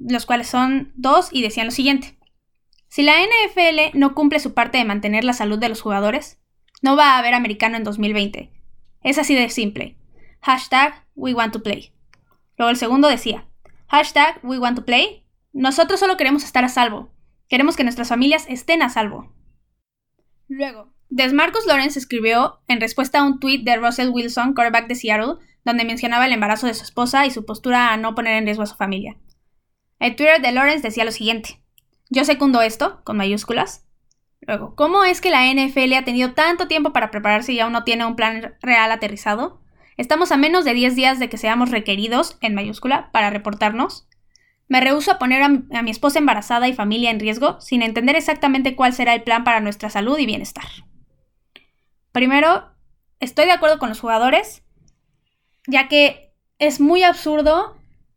los 0.00 0.26
cuales 0.26 0.46
son 0.46 0.92
dos 0.94 1.28
y 1.32 1.42
decían 1.42 1.66
lo 1.66 1.72
siguiente. 1.72 2.18
Si 2.88 3.02
la 3.02 3.14
NFL 3.20 3.98
no 3.98 4.14
cumple 4.14 4.38
su 4.38 4.54
parte 4.54 4.78
de 4.78 4.84
mantener 4.84 5.24
la 5.24 5.32
salud 5.32 5.58
de 5.58 5.68
los 5.68 5.80
jugadores, 5.80 6.38
no 6.82 6.96
va 6.96 7.14
a 7.14 7.18
haber 7.18 7.34
americano 7.34 7.76
en 7.76 7.84
2020. 7.84 8.52
Es 9.02 9.18
así 9.18 9.34
de 9.34 9.50
simple. 9.50 9.96
Hashtag 10.40 11.04
We 11.14 11.34
Want 11.34 11.52
to 11.52 11.62
Play. 11.62 11.92
Luego 12.56 12.70
el 12.70 12.76
segundo 12.76 13.08
decía, 13.08 13.46
hashtag 13.88 14.40
we 14.42 14.58
want 14.58 14.76
to 14.76 14.84
play. 14.84 15.24
Nosotros 15.52 16.00
solo 16.00 16.16
queremos 16.16 16.44
estar 16.44 16.64
a 16.64 16.68
salvo. 16.68 17.10
Queremos 17.48 17.76
que 17.76 17.84
nuestras 17.84 18.08
familias 18.08 18.46
estén 18.48 18.82
a 18.82 18.88
salvo. 18.88 19.32
Luego, 20.48 20.92
Desmarcus 21.08 21.66
Lawrence 21.66 21.98
escribió 21.98 22.60
en 22.66 22.80
respuesta 22.80 23.20
a 23.20 23.24
un 23.24 23.40
tweet 23.40 23.62
de 23.64 23.76
Russell 23.76 24.08
Wilson, 24.08 24.54
quarterback 24.54 24.88
de 24.88 24.94
Seattle, 24.94 25.34
donde 25.66 25.84
mencionaba 25.84 26.26
el 26.26 26.32
embarazo 26.32 26.68
de 26.68 26.74
su 26.74 26.84
esposa 26.84 27.26
y 27.26 27.32
su 27.32 27.44
postura 27.44 27.92
a 27.92 27.96
no 27.96 28.14
poner 28.14 28.36
en 28.36 28.44
riesgo 28.44 28.62
a 28.62 28.66
su 28.66 28.76
familia. 28.76 29.16
El 29.98 30.14
Twitter 30.14 30.40
de 30.40 30.52
Lawrence 30.52 30.86
decía 30.86 31.04
lo 31.04 31.10
siguiente: 31.10 31.60
Yo 32.08 32.24
secundo 32.24 32.62
esto, 32.62 33.02
con 33.02 33.16
mayúsculas. 33.16 33.84
Luego, 34.42 34.76
¿cómo 34.76 35.02
es 35.02 35.20
que 35.20 35.30
la 35.30 35.52
NFL 35.52 35.92
ha 35.94 36.04
tenido 36.04 36.34
tanto 36.34 36.68
tiempo 36.68 36.92
para 36.92 37.10
prepararse 37.10 37.52
y 37.52 37.58
aún 37.58 37.72
no 37.72 37.82
tiene 37.82 38.06
un 38.06 38.14
plan 38.14 38.54
real 38.62 38.92
aterrizado? 38.92 39.60
Estamos 39.96 40.30
a 40.30 40.36
menos 40.36 40.64
de 40.64 40.72
10 40.72 40.94
días 40.94 41.18
de 41.18 41.28
que 41.28 41.36
seamos 41.36 41.72
requeridos, 41.72 42.38
en 42.42 42.54
mayúscula, 42.54 43.10
para 43.10 43.30
reportarnos. 43.30 44.06
Me 44.68 44.80
rehúso 44.80 45.10
a 45.10 45.18
poner 45.18 45.42
a 45.42 45.48
mi, 45.48 45.90
esposa 45.90 46.20
embarazada 46.20 46.68
y 46.68 46.74
familia 46.74 47.10
en 47.10 47.18
riesgo 47.18 47.60
sin 47.60 47.82
entender 47.82 48.14
exactamente 48.14 48.76
cuál 48.76 48.92
será 48.92 49.14
el 49.14 49.24
plan 49.24 49.42
para 49.42 49.58
nuestra 49.58 49.90
salud 49.90 50.16
y 50.18 50.26
bienestar. 50.26 50.66
Primero, 52.12 52.70
estoy 53.18 53.46
de 53.46 53.52
acuerdo 53.52 53.80
con 53.80 53.88
los 53.88 54.00
jugadores, 54.00 54.62
ya 55.66 55.88
que 55.88 56.32
es 56.58 56.80
muy 56.80 57.02
absurdo 57.02 57.76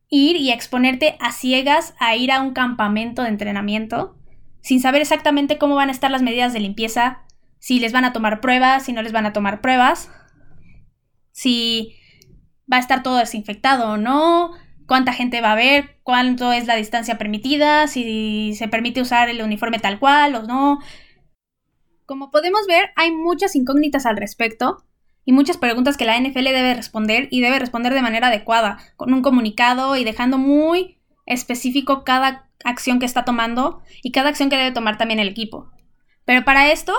ir 0.10 0.38
y 0.38 0.52
exponerte 0.52 1.18
a 1.20 1.32
ciegas 1.32 1.94
a 2.00 2.16
ir 2.16 2.32
a 2.32 2.42
un 2.42 2.54
campamento 2.54 3.24
de 3.24 3.30
entrenamiento 3.30 4.16
sin 4.62 4.82
saber 4.82 5.02
exactamente 5.02 5.58
cómo 5.58 5.76
van 5.76 5.90
a 5.90 5.92
estar 5.92 6.12
las 6.12 6.22
medidas 6.22 6.52
de 6.52 6.60
limpieza, 6.60 7.24
si 7.60 7.80
les 7.80 7.94
van 7.94 8.06
a 8.06 8.14
tomar 8.14 8.42
pruebas, 8.42 8.86
si 8.86 8.94
no 8.94 9.02
les 9.02 9.14
van 9.14 9.26
a 9.26 9.34
tomar 9.34 9.62
pruebas 9.62 10.10
si 11.40 11.96
va 12.72 12.78
a 12.78 12.82
estar 12.82 13.02
todo 13.02 13.18
desinfectado 13.18 13.94
o 13.94 13.98
no, 13.98 14.52
cuánta 14.88 15.14
gente 15.14 15.40
va 15.40 15.50
a 15.50 15.54
haber, 15.54 15.98
cuánto 16.04 16.52
es 16.52 16.68
la 16.68 16.76
distancia 16.76 17.18
permitida, 17.18 17.88
si 17.88 18.54
se 18.56 18.68
permite 18.68 19.02
usar 19.02 19.30
el 19.30 19.42
uniforme 19.42 19.80
tal 19.80 20.00
cual 20.00 20.36
o 20.36 20.44
no. 20.44 20.80
Como 22.06 22.30
podemos 22.30 22.68
ver, 22.68 22.90
hay 22.98 23.12
muchas 23.12 23.56
incógnitas 23.56 24.06
al 24.06 24.18
respecto 24.18 24.84
y 25.30 25.32
muchas 25.32 25.58
preguntas 25.58 25.96
que 25.96 26.08
la 26.08 26.20
NFL 26.20 26.46
debe 26.46 26.74
responder 26.74 27.28
y 27.30 27.42
debe 27.42 27.60
responder 27.60 27.94
de 27.94 28.02
manera 28.02 28.30
adecuada, 28.30 28.80
con 28.96 29.14
un 29.14 29.22
comunicado 29.22 29.96
y 29.96 30.04
dejando 30.04 30.40
muy 30.40 30.98
específico 31.28 32.04
cada 32.04 32.50
acción 32.64 32.98
que 32.98 33.06
está 33.06 33.26
tomando 33.26 33.84
y 34.02 34.12
cada 34.12 34.30
acción 34.30 34.50
que 34.50 34.58
debe 34.58 34.72
tomar 34.72 34.98
también 34.98 35.20
el 35.20 35.28
equipo. 35.28 35.70
Pero 36.26 36.44
para 36.46 36.72
esto, 36.72 36.96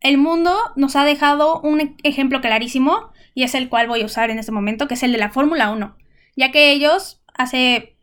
el 0.00 0.18
mundo 0.18 0.54
nos 0.76 0.96
ha 0.96 1.04
dejado 1.04 1.62
un 1.62 1.96
ejemplo 2.02 2.42
clarísimo 2.42 3.10
y 3.32 3.44
es 3.44 3.54
el 3.54 3.70
cual 3.70 3.88
voy 3.88 4.02
a 4.02 4.04
usar 4.04 4.28
en 4.28 4.38
este 4.38 4.52
momento, 4.52 4.86
que 4.86 4.92
es 4.92 5.02
el 5.02 5.12
de 5.12 5.18
la 5.18 5.30
Fórmula 5.30 5.70
1, 5.70 5.96
ya 6.36 6.52
que 6.52 6.72
ellos 6.72 7.22
hace 7.32 7.96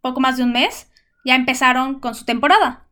poco 0.00 0.20
más 0.20 0.36
de 0.36 0.44
un 0.44 0.52
mes 0.52 0.92
ya 1.24 1.34
empezaron 1.34 1.98
con 1.98 2.14
su 2.14 2.24
temporada. 2.24 2.88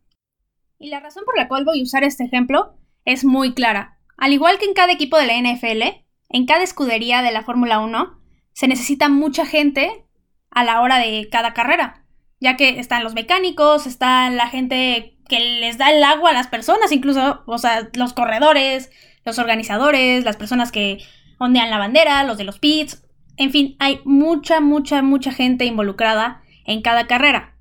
Y 0.81 0.91
la 0.91 0.99
razón 0.99 1.23
por 1.25 1.39
la 1.39 1.47
cual 1.47 1.65
voy 1.65 1.79
a 1.79 1.85
usar 1.85 2.03
este 2.03 2.25
ejemplo 2.25 2.75
es 3.05 3.25
muy 3.25 3.55
clara. 3.55 4.01
Al 4.17 4.33
igual 4.33 4.59
que 4.59 4.65
en 4.65 4.75
cada 4.75 4.93
equipo 4.93 5.17
de 5.19 5.29
la 5.29 5.39
NFL, 5.39 6.06
en 6.29 6.47
cada 6.47 6.63
escudería 6.63 7.23
de 7.23 7.33
la 7.33 7.43
Fórmula 7.43 7.79
1, 7.79 8.21
se 8.53 8.69
necesita 8.69 9.09
mucha 9.09 9.47
gente 9.47 10.05
a 10.51 10.65
la 10.65 10.81
hora 10.81 10.99
de 10.99 11.29
cada 11.31 11.55
carrera, 11.55 12.05
ya 12.41 12.57
que 12.57 12.79
están 12.81 13.05
los 13.05 13.15
mecánicos, 13.15 13.87
está 13.87 14.31
la 14.31 14.49
gente 14.49 15.19
que 15.29 15.41
les 15.41 15.79
da 15.79 15.91
el 15.91 16.03
agua 16.03 16.31
a 16.31 16.35
las 16.35 16.47
personas, 16.47 16.93
incluso, 16.93 17.43
o 17.47 17.59
sea, 17.59 17.89
los 17.95 18.13
corredores, 18.13 18.91
los 19.25 19.39
organizadores, 19.39 20.25
las 20.25 20.37
personas 20.37 20.73
que 20.73 20.99
ondean 21.39 21.71
la 21.71 21.79
bandera, 21.79 22.23
los 22.25 22.39
de 22.39 22.45
los 22.45 22.59
pits, 22.59 23.03
en 23.37 23.51
fin, 23.51 23.77
hay 23.79 24.01
mucha, 24.05 24.61
mucha, 24.61 25.03
mucha 25.03 25.33
gente 25.33 25.65
involucrada 25.67 26.43
en 26.65 26.83
cada 26.83 27.07
carrera. 27.07 27.55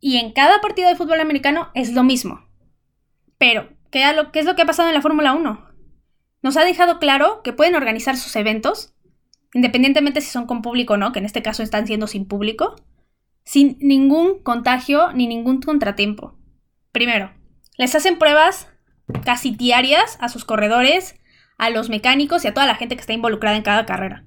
Y 0.00 0.18
en 0.18 0.32
cada 0.32 0.60
partido 0.60 0.88
de 0.88 0.96
fútbol 0.96 1.20
americano 1.20 1.70
es 1.74 1.92
lo 1.92 2.02
mismo. 2.02 2.46
Pero, 3.38 3.68
¿qué, 3.90 4.04
es 4.34 4.44
lo 4.44 4.56
que 4.56 4.62
ha 4.62 4.66
pasado 4.66 4.88
en 4.88 4.94
la 4.94 5.02
Fórmula 5.02 5.32
1? 5.32 5.73
Nos 6.44 6.58
ha 6.58 6.64
dejado 6.66 6.98
claro 6.98 7.40
que 7.42 7.54
pueden 7.54 7.74
organizar 7.74 8.18
sus 8.18 8.36
eventos, 8.36 8.92
independientemente 9.54 10.20
si 10.20 10.30
son 10.30 10.44
con 10.46 10.60
público 10.60 10.92
o 10.92 10.96
no, 10.98 11.10
que 11.10 11.18
en 11.18 11.24
este 11.24 11.42
caso 11.42 11.62
están 11.62 11.86
siendo 11.86 12.06
sin 12.06 12.28
público, 12.28 12.76
sin 13.44 13.78
ningún 13.80 14.42
contagio 14.42 15.10
ni 15.14 15.26
ningún 15.26 15.62
contratiempo. 15.62 16.36
Primero, 16.92 17.32
les 17.78 17.94
hacen 17.94 18.18
pruebas 18.18 18.68
casi 19.24 19.52
diarias 19.52 20.18
a 20.20 20.28
sus 20.28 20.44
corredores, 20.44 21.18
a 21.56 21.70
los 21.70 21.88
mecánicos 21.88 22.44
y 22.44 22.48
a 22.48 22.52
toda 22.52 22.66
la 22.66 22.74
gente 22.74 22.94
que 22.94 23.00
está 23.00 23.14
involucrada 23.14 23.56
en 23.56 23.62
cada 23.62 23.86
carrera. 23.86 24.26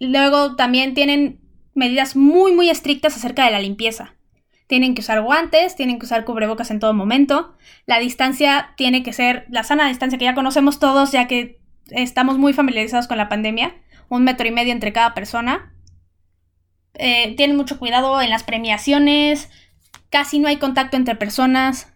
Luego 0.00 0.54
también 0.54 0.92
tienen 0.92 1.40
medidas 1.74 2.14
muy 2.14 2.52
muy 2.52 2.68
estrictas 2.68 3.16
acerca 3.16 3.46
de 3.46 3.52
la 3.52 3.60
limpieza. 3.60 4.16
Tienen 4.66 4.94
que 4.94 5.00
usar 5.00 5.22
guantes, 5.22 5.76
tienen 5.76 5.98
que 5.98 6.06
usar 6.06 6.24
cubrebocas 6.24 6.70
en 6.70 6.80
todo 6.80 6.94
momento. 6.94 7.56
La 7.86 7.98
distancia 7.98 8.72
tiene 8.76 9.02
que 9.02 9.12
ser 9.12 9.46
la 9.50 9.62
sana 9.62 9.88
distancia 9.88 10.18
que 10.18 10.24
ya 10.24 10.34
conocemos 10.34 10.78
todos 10.78 11.12
ya 11.12 11.26
que 11.26 11.60
estamos 11.90 12.38
muy 12.38 12.52
familiarizados 12.52 13.06
con 13.06 13.18
la 13.18 13.28
pandemia. 13.28 13.74
Un 14.08 14.24
metro 14.24 14.46
y 14.48 14.50
medio 14.50 14.72
entre 14.72 14.92
cada 14.92 15.14
persona. 15.14 15.74
Eh, 16.94 17.34
tienen 17.36 17.56
mucho 17.56 17.78
cuidado 17.78 18.20
en 18.22 18.30
las 18.30 18.44
premiaciones. 18.44 19.50
Casi 20.10 20.38
no 20.38 20.48
hay 20.48 20.56
contacto 20.56 20.96
entre 20.96 21.16
personas 21.16 21.94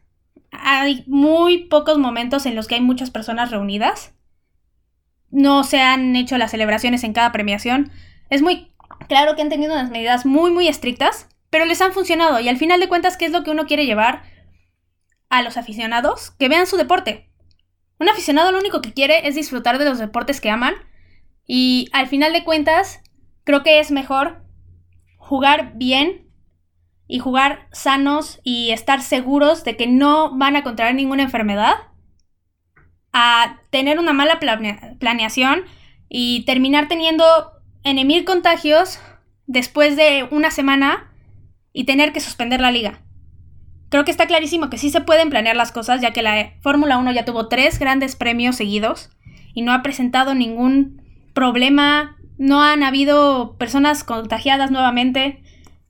hay 0.50 1.04
muy 1.06 1.64
pocos 1.64 1.98
momentos 1.98 2.46
en 2.46 2.54
los 2.54 2.66
que 2.66 2.76
hay 2.76 2.80
muchas 2.80 3.10
personas 3.10 3.50
reunidas. 3.50 4.14
No 5.30 5.64
se 5.64 5.80
han 5.80 6.16
hecho 6.16 6.38
las 6.38 6.50
celebraciones 6.50 7.04
en 7.04 7.12
cada 7.12 7.32
premiación. 7.32 7.92
Es 8.30 8.42
muy 8.42 8.72
claro 9.08 9.36
que 9.36 9.42
han 9.42 9.50
tenido 9.50 9.74
unas 9.74 9.90
medidas 9.90 10.24
muy, 10.24 10.50
muy 10.50 10.68
estrictas, 10.68 11.28
pero 11.50 11.64
les 11.64 11.80
han 11.80 11.92
funcionado. 11.92 12.40
Y 12.40 12.48
al 12.48 12.56
final 12.56 12.80
de 12.80 12.88
cuentas, 12.88 13.16
¿qué 13.16 13.26
es 13.26 13.32
lo 13.32 13.42
que 13.42 13.50
uno 13.50 13.66
quiere 13.66 13.86
llevar 13.86 14.22
a 15.28 15.42
los 15.42 15.56
aficionados? 15.56 16.30
Que 16.32 16.48
vean 16.48 16.66
su 16.66 16.76
deporte. 16.76 17.30
Un 17.98 18.08
aficionado 18.08 18.52
lo 18.52 18.58
único 18.58 18.80
que 18.80 18.92
quiere 18.92 19.26
es 19.26 19.34
disfrutar 19.34 19.78
de 19.78 19.84
los 19.84 19.98
deportes 19.98 20.40
que 20.40 20.50
aman. 20.50 20.74
Y 21.46 21.88
al 21.92 22.06
final 22.06 22.32
de 22.32 22.44
cuentas, 22.44 23.00
creo 23.44 23.62
que 23.62 23.80
es 23.80 23.90
mejor 23.90 24.44
jugar 25.16 25.72
bien 25.74 26.28
y 27.06 27.18
jugar 27.18 27.68
sanos 27.72 28.40
y 28.44 28.70
estar 28.70 29.00
seguros 29.02 29.64
de 29.64 29.76
que 29.76 29.86
no 29.86 30.36
van 30.36 30.56
a 30.56 30.62
contraer 30.62 30.94
ninguna 30.94 31.22
enfermedad, 31.22 31.74
a 33.12 33.60
tener 33.70 33.98
una 33.98 34.12
mala 34.12 34.38
planeación 34.38 35.64
y 36.08 36.44
terminar 36.44 36.86
teniendo 36.88 37.24
en 37.82 38.06
mil 38.06 38.24
contagios 38.24 39.00
después 39.46 39.96
de 39.96 40.28
una 40.30 40.50
semana 40.50 41.07
y 41.72 41.84
tener 41.84 42.12
que 42.12 42.20
suspender 42.20 42.60
la 42.60 42.70
liga. 42.70 43.02
Creo 43.90 44.04
que 44.04 44.10
está 44.10 44.26
clarísimo 44.26 44.68
que 44.68 44.78
sí 44.78 44.90
se 44.90 45.00
pueden 45.00 45.30
planear 45.30 45.56
las 45.56 45.72
cosas, 45.72 46.00
ya 46.00 46.10
que 46.12 46.22
la 46.22 46.52
Fórmula 46.60 46.98
1 46.98 47.12
ya 47.12 47.24
tuvo 47.24 47.48
tres 47.48 47.78
grandes 47.78 48.16
premios 48.16 48.56
seguidos 48.56 49.10
y 49.54 49.62
no 49.62 49.72
ha 49.72 49.82
presentado 49.82 50.34
ningún 50.34 51.02
problema, 51.32 52.16
no 52.36 52.62
han 52.62 52.82
habido 52.82 53.56
personas 53.56 54.04
contagiadas 54.04 54.70
nuevamente. 54.70 55.42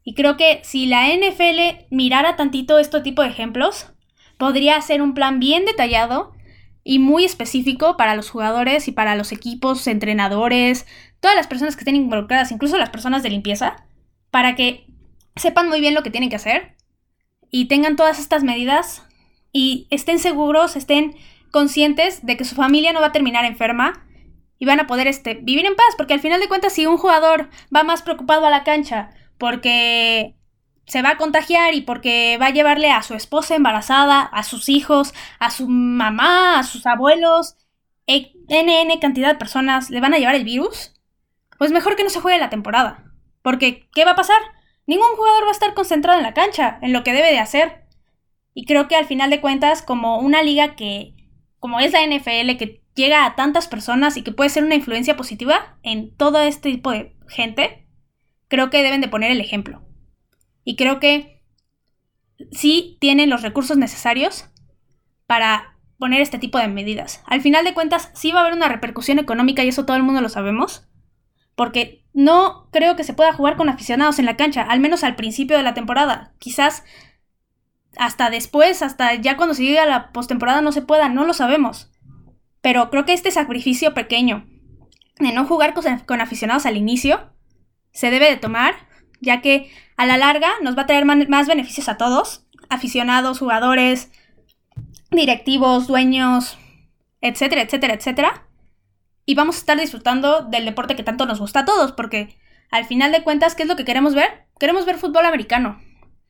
Y 0.05 0.15
creo 0.15 0.37
que 0.37 0.61
si 0.63 0.87
la 0.87 1.09
NFL 1.09 1.87
mirara 1.91 2.37
tantito 2.37 2.79
este 2.79 3.01
tipo 3.01 3.23
de 3.23 3.29
ejemplos, 3.29 3.93
podría 4.39 4.77
hacer 4.77 5.03
un 5.03 5.13
plan 5.13 5.41
bien 5.41 5.65
detallado 5.65 6.33
y 6.85 7.01
muy 7.01 7.25
específico 7.25 7.97
para 7.97 8.15
los 8.15 8.31
jugadores 8.31 8.89
y 8.89 8.93
para 8.93 9.17
los 9.17 9.33
equipos, 9.33 9.87
entrenadores, 9.87 10.87
todas 11.21 11.37
las 11.37 11.49
personas 11.49 11.77
que 11.77 11.81
estén 11.81 11.97
involucradas, 11.97 12.53
incluso 12.53 12.79
las 12.79 12.91
personas 12.91 13.23
de 13.23 13.31
limpieza, 13.31 13.85
para 14.31 14.55
que 14.55 14.87
sepan 15.39 15.69
muy 15.69 15.81
bien 15.81 15.95
lo 15.95 16.03
que 16.03 16.11
tienen 16.11 16.31
que 16.31 16.37
hacer 16.37 16.77
y 17.51 17.67
tengan 17.67 17.97
todas 17.97 18.19
estas 18.19 18.45
medidas 18.45 19.03
y 19.53 19.87
estén 19.91 20.19
seguros, 20.19 20.77
estén 20.77 21.17
conscientes 21.51 22.25
de 22.25 22.37
que 22.37 22.45
su 22.45 22.55
familia 22.55 22.93
no 22.93 23.01
va 23.01 23.07
a 23.07 23.13
terminar 23.13 23.45
enferma 23.45 24.07
y 24.59 24.67
van 24.67 24.81
a 24.81 24.87
poder 24.87 25.07
este, 25.07 25.35
vivir 25.35 25.65
en 25.67 25.77
paz, 25.77 25.95
porque 25.97 26.15
al 26.15 26.21
final 26.21 26.41
de 26.41 26.49
cuentas 26.49 26.73
si 26.73 26.87
un 26.87 26.99
jugador 26.99 27.49
va 27.75 27.85
más 27.85 28.03
preocupado 28.03 28.47
a 28.47 28.51
la 28.51 28.65
cancha 28.65 29.11
porque 29.39 30.35
se 30.87 31.03
va 31.03 31.11
a 31.11 31.17
contagiar 31.17 31.75
y 31.75 31.83
porque 31.83 32.39
va 32.41 32.47
a 32.47 32.53
llevarle 32.53 32.91
a 32.91 33.03
su 33.03 33.15
esposa 33.15 33.55
embarazada, 33.55 34.23
a 34.23 34.43
sus 34.43 34.69
hijos, 34.69 35.15
a 35.39 35.51
su 35.51 35.69
mamá, 35.69 36.59
a 36.59 36.63
sus 36.65 36.87
abuelos, 36.87 37.57
NN 38.07 38.99
cantidad 39.01 39.29
de 39.29 39.39
personas 39.39 39.91
le 39.91 40.01
van 40.01 40.15
a 40.15 40.19
llevar 40.19 40.35
el 40.35 40.45
virus, 40.45 40.95
pues 41.59 41.71
mejor 41.71 41.95
que 41.95 42.05
no 42.05 42.11
se 42.11 42.21
juegue 42.21 42.39
la 42.39 42.51
temporada. 42.51 43.05
Porque, 43.43 43.89
¿qué 43.95 44.05
va 44.05 44.13
a 44.13 44.17
pasar? 44.17 44.41
Ningún 44.89 45.17
jugador 45.17 45.45
va 45.45 45.49
a 45.49 45.53
estar 45.53 45.75
concentrado 45.75 46.19
en 46.19 46.25
la 46.25 46.33
cancha, 46.33 46.79
en 46.81 46.95
lo 46.95 47.05
que 47.05 47.13
debe 47.13 47.31
de 47.31 47.39
hacer. 47.39 47.85
Y 48.55 48.65
creo 48.65 48.89
que 48.89 48.97
al 48.97 49.05
final 49.05 49.29
de 49.29 49.43
cuentas, 49.43 49.83
como 49.83 50.19
una 50.19 50.43
liga 50.43 50.77
que, 50.77 51.15
como 51.59 51.79
es 51.79 51.93
la 51.93 52.05
NFL, 52.07 52.57
que 52.57 52.83
llega 52.95 53.27
a 53.27 53.37
tantas 53.37 53.69
personas 53.69 54.17
y 54.17 54.23
que 54.23 54.33
puede 54.33 54.49
ser 54.49 54.65
una 54.65 54.77
influencia 54.77 55.15
positiva 55.15 55.79
en 55.83 56.17
todo 56.17 56.41
este 56.41 56.71
tipo 56.71 56.91
de 56.91 57.15
gente, 57.29 57.87
creo 58.49 58.71
que 58.71 58.83
deben 58.83 59.03
de 59.03 59.09
poner 59.09 59.31
el 59.31 59.43
ejemplo. 59.43 59.83
Y 60.65 60.75
creo 60.77 61.01
que 61.01 61.43
sí 62.51 62.97
tienen 62.99 63.29
los 63.29 63.43
recursos 63.43 63.77
necesarios 63.77 64.47
para 65.27 65.77
poner 65.99 66.23
este 66.23 66.39
tipo 66.39 66.57
de 66.57 66.69
medidas. 66.69 67.23
Al 67.27 67.43
final 67.43 67.67
de 67.67 67.75
cuentas, 67.75 68.11
sí 68.15 68.33
va 68.33 68.39
a 68.39 68.43
haber 68.45 68.55
una 68.55 68.71
repercusión 68.71 69.19
económica 69.19 69.63
y 69.63 69.69
eso 69.69 69.85
todo 69.85 69.99
el 69.99 70.03
mundo 70.03 70.23
lo 70.23 70.31
sabemos. 70.31 70.89
Porque 71.59 72.05
no 72.13 72.69
creo 72.71 72.95
que 72.95 73.03
se 73.03 73.15
pueda 73.15 73.33
jugar 73.33 73.57
con 73.57 73.69
aficionados 73.69 74.21
en 74.21 74.27
la 74.27 74.37
cancha, 74.37 74.63
al 74.63 74.79
menos 74.79 75.03
al 75.03 75.17
principio 75.17 75.57
de 75.57 75.65
la 75.65 75.75
temporada. 75.75 76.33
Quizás 76.39 76.85
hasta 77.97 78.31
después, 78.31 78.81
hasta 78.81 79.17
ya 79.17 79.37
cuando 79.37 79.57
se 79.57 79.65
llegue 79.65 79.81
a 79.81 79.87
la 79.87 80.13
postemporada 80.13 80.61
no 80.61 80.71
se 80.71 80.83
pueda, 80.83 81.09
no 81.09 81.25
lo 81.25 81.35
sabemos. 81.35 81.91
Pero 82.61 82.91
creo 82.91 83.05
que 83.05 83.13
este 83.13 83.33
sacrificio 83.33 83.93
pequeño 83.93 84.47
de 85.19 85.33
no 85.33 85.47
jugar 85.47 85.75
con, 85.75 86.21
aficionados 86.21 86.65
al 86.65 86.77
inicio 86.77 87.33
se 87.91 88.13
debe 88.13 88.31
de 88.31 88.37
tomar, 88.37 88.77
ya 89.21 89.41
que 89.41 89.69
a 89.97 90.07
la 90.07 90.17
larga 90.17 90.49
nos 90.63 90.79
va 90.79 90.83
a 90.83 90.87
traer 90.87 91.07
más 91.07 91.49
beneficios 91.49 91.89
a 91.89 91.97
todos, 91.97 92.47
aficionados, 92.69 93.41
jugadores, 93.41 94.13
directivos, 95.11 95.89
dueños, 95.89 96.57
etcétera, 97.21 97.63
etcétera, 97.63 97.95
etcétera. 97.95 98.48
Y 99.29 99.35
vamos 99.35 99.57
a 99.57 99.59
estar 99.59 99.79
disfrutando 99.79 100.41
del 100.41 100.65
deporte 100.65 100.97
que 100.97 101.03
tanto 101.03 101.27
nos 101.27 101.39
gusta 101.39 101.61
a 101.61 101.65
todos, 101.67 101.93
porque 101.93 102.39
al 102.71 102.87
final 102.87 103.13
de 103.13 103.23
cuentas, 103.23 103.55
¿qué 103.55 103.65
es 103.65 103.69
lo 103.69 103.77
que 103.77 103.85
queremos 103.85 104.15
ver? 104.15 104.47
Queremos 104.59 104.87
ver 104.87 104.97
fútbol 104.97 105.27
americano. 105.27 105.83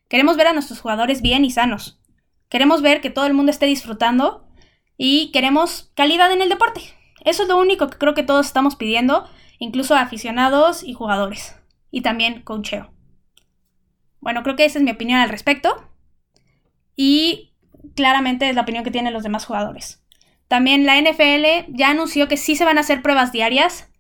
Queremos 0.08 0.36
ver 0.36 0.48
a 0.48 0.52
nuestros 0.52 0.80
jugadores 0.80 1.22
bien 1.22 1.44
y 1.44 1.52
sanos. 1.52 2.02
Queremos 2.48 2.82
ver 2.82 3.00
que 3.00 3.10
todo 3.10 3.26
el 3.26 3.34
mundo 3.34 3.52
esté 3.52 3.66
disfrutando 3.66 4.48
y 4.96 5.30
queremos 5.30 5.92
calidad 5.94 6.32
en 6.32 6.42
el 6.42 6.48
deporte. 6.48 6.80
Eso 7.24 7.44
es 7.44 7.48
lo 7.48 7.56
único 7.56 7.86
que 7.86 7.98
creo 7.98 8.14
que 8.14 8.24
todos 8.24 8.46
estamos 8.46 8.74
pidiendo, 8.74 9.30
incluso 9.60 9.94
aficionados 9.94 10.82
y 10.82 10.92
jugadores. 10.92 11.54
Y 11.92 12.00
también 12.00 12.42
coacheo. 12.42 12.92
Bueno, 14.18 14.42
creo 14.42 14.56
que 14.56 14.64
esa 14.64 14.80
es 14.80 14.84
mi 14.84 14.90
opinión 14.90 15.20
al 15.20 15.28
respecto. 15.28 15.88
Y 16.96 17.54
claramente 17.94 18.48
es 18.48 18.56
la 18.56 18.62
opinión 18.62 18.82
que 18.82 18.90
tienen 18.90 19.12
los 19.12 19.22
demás 19.22 19.44
jugadores. 19.44 20.02
También 20.48 20.87
la 20.87 21.00
NFL 21.00 21.72
ya 21.74 21.90
anunció 21.90 22.26
que 22.26 22.37
sí 22.37 22.56
se 22.56 22.64
van 22.64 22.78
a 22.78 22.80
hacer 22.80 23.02
pruebas 23.02 23.32
diarias, 23.32 23.90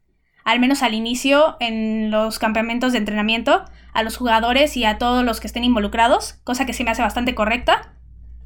al 0.44 0.60
menos 0.60 0.82
al 0.82 0.94
inicio 0.94 1.56
en 1.60 2.10
los 2.10 2.38
campamentos 2.38 2.92
de 2.92 2.98
entrenamiento, 2.98 3.64
a 3.92 4.02
los 4.02 4.16
jugadores 4.16 4.76
y 4.76 4.84
a 4.84 4.96
todos 4.98 5.24
los 5.24 5.40
que 5.40 5.46
estén 5.46 5.64
involucrados, 5.64 6.40
cosa 6.44 6.64
que 6.64 6.72
sí 6.72 6.84
me 6.84 6.90
hace 6.90 7.02
bastante 7.02 7.34
correcta. 7.34 7.94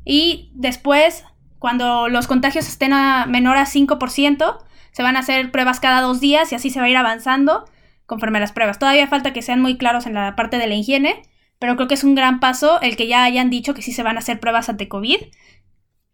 Y 0.05 0.51
después, 0.55 1.25
cuando 1.61 2.09
los 2.09 2.27
contagios 2.27 2.67
estén 2.67 2.93
a 2.93 3.27
menor 3.27 3.57
a 3.57 3.67
5%, 3.67 4.59
se 4.91 5.03
van 5.03 5.17
a 5.17 5.21
hacer 5.21 5.53
pruebas 5.53 5.79
cada 5.79 6.01
dos 6.01 6.21
días 6.21 6.51
y 6.53 6.57
así 6.57 6.71
se 6.71 6.81
va 6.81 6.87
a 6.87 6.91
ir 6.91 6.97
avanzando 6.97 7.65
conforme 8.07 8.39
a 8.39 8.41
las 8.41 8.53
pruebas. 8.53 8.79
Todavía 8.79 9.07
falta 9.07 9.33
que 9.33 9.43
sean 9.43 9.61
muy 9.61 9.79
claros 9.79 10.07
en 10.07 10.15
la 10.15 10.35
parte 10.35 10.59
de 10.59 10.67
la 10.67 10.75
higiene, 10.75 11.23
pero 11.59 11.77
creo 11.77 11.89
que 11.89 11.95
es 11.95 12.05
un 12.05 12.15
gran 12.15 12.41
paso 12.41 12.81
el 12.81 12.97
que 12.97 13.07
ya 13.07 13.23
hayan 13.25 13.49
dicho 13.49 13.75
que 13.75 13.83
sí 13.83 13.93
se 13.93 14.03
van 14.03 14.17
a 14.17 14.19
hacer 14.19 14.41
pruebas 14.41 14.69
ante 14.69 14.89
COVID. 14.89 15.19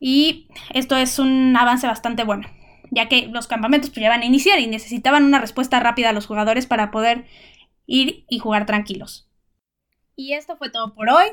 Y 0.00 0.48
esto 0.74 0.96
es 0.96 1.18
un 1.18 1.56
avance 1.56 1.86
bastante 1.86 2.24
bueno, 2.24 2.48
ya 2.90 3.08
que 3.08 3.26
los 3.26 3.46
campamentos 3.46 3.90
pues, 3.90 4.02
ya 4.02 4.08
van 4.08 4.22
a 4.22 4.26
iniciar 4.26 4.60
y 4.60 4.66
necesitaban 4.66 5.24
una 5.24 5.40
respuesta 5.40 5.80
rápida 5.80 6.10
a 6.10 6.12
los 6.12 6.26
jugadores 6.26 6.66
para 6.66 6.90
poder 6.90 7.26
ir 7.86 8.24
y 8.28 8.38
jugar 8.38 8.66
tranquilos. 8.66 9.28
Y 10.14 10.34
esto 10.34 10.56
fue 10.56 10.70
todo 10.70 10.94
por 10.94 11.08
hoy. 11.10 11.26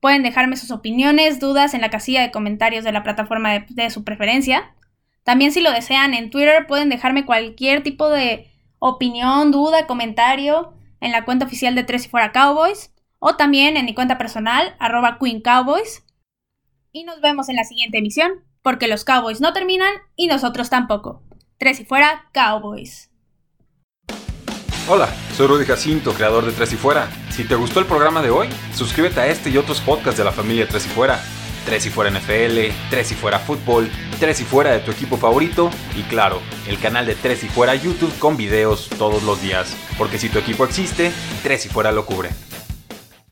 Pueden 0.00 0.22
dejarme 0.22 0.56
sus 0.56 0.70
opiniones, 0.70 1.38
dudas 1.38 1.74
en 1.74 1.80
la 1.80 1.90
casilla 1.90 2.22
de 2.22 2.32
comentarios 2.32 2.82
de 2.82 2.92
la 2.92 3.02
plataforma 3.02 3.60
de, 3.68 3.90
su 3.90 4.04
preferencia. 4.04 4.74
También 5.22 5.52
si 5.52 5.60
lo 5.60 5.70
desean 5.70 6.12
en 6.14 6.30
Twitter 6.30 6.66
pueden 6.66 6.88
dejarme 6.88 7.24
cualquier 7.24 7.82
tipo 7.82 8.10
de 8.10 8.50
opinión, 8.80 9.52
duda, 9.52 9.86
comentario 9.86 10.74
en 11.00 11.12
la 11.12 11.24
cuenta 11.24 11.46
oficial 11.46 11.74
de 11.74 11.84
Tres 11.84 12.06
y 12.06 12.08
Fuera 12.08 12.32
Cowboys 12.32 12.92
o 13.20 13.36
también 13.36 13.76
en 13.76 13.84
mi 13.84 13.94
cuenta 13.94 14.18
personal, 14.18 14.74
arroba 14.80 15.18
Queen 15.20 15.40
Cowboys. 15.40 16.04
Y 16.94 17.04
nos 17.04 17.22
vemos 17.22 17.48
en 17.48 17.56
la 17.56 17.64
siguiente 17.64 17.96
emisión, 17.96 18.44
porque 18.60 18.86
los 18.86 19.04
Cowboys 19.04 19.40
no 19.40 19.54
terminan 19.54 19.94
y 20.14 20.26
nosotros 20.26 20.68
tampoco. 20.68 21.22
Tres 21.56 21.80
y 21.80 21.86
Fuera 21.86 22.28
Cowboys. 22.34 23.10
Hola, 24.86 25.08
soy 25.34 25.46
Rudy 25.46 25.64
Jacinto, 25.64 26.12
creador 26.12 26.44
de 26.44 26.52
Tres 26.52 26.74
y 26.74 26.76
Fuera. 26.76 27.08
Si 27.30 27.44
te 27.44 27.54
gustó 27.54 27.80
el 27.80 27.86
programa 27.86 28.20
de 28.20 28.28
hoy, 28.28 28.48
suscríbete 28.74 29.20
a 29.20 29.26
este 29.28 29.48
y 29.48 29.56
otros 29.56 29.80
podcasts 29.80 30.18
de 30.18 30.24
la 30.24 30.32
familia 30.32 30.68
Tres 30.68 30.84
y 30.84 30.90
Fuera. 30.90 31.18
Tres 31.64 31.86
y 31.86 31.90
Fuera 31.90 32.10
NFL, 32.10 32.74
Tres 32.90 33.12
y 33.12 33.14
Fuera 33.14 33.38
Fútbol, 33.38 33.90
Tres 34.20 34.42
y 34.42 34.44
Fuera 34.44 34.72
de 34.72 34.80
tu 34.80 34.90
equipo 34.90 35.16
favorito 35.16 35.70
y 35.96 36.02
claro, 36.02 36.42
el 36.68 36.78
canal 36.78 37.06
de 37.06 37.14
Tres 37.14 37.42
y 37.42 37.48
Fuera 37.48 37.74
YouTube 37.74 38.18
con 38.18 38.36
videos 38.36 38.90
todos 38.98 39.22
los 39.22 39.40
días. 39.40 39.74
Porque 39.96 40.18
si 40.18 40.28
tu 40.28 40.38
equipo 40.38 40.66
existe, 40.66 41.10
Tres 41.42 41.64
y 41.64 41.70
Fuera 41.70 41.90
lo 41.90 42.04
cubre. 42.04 42.30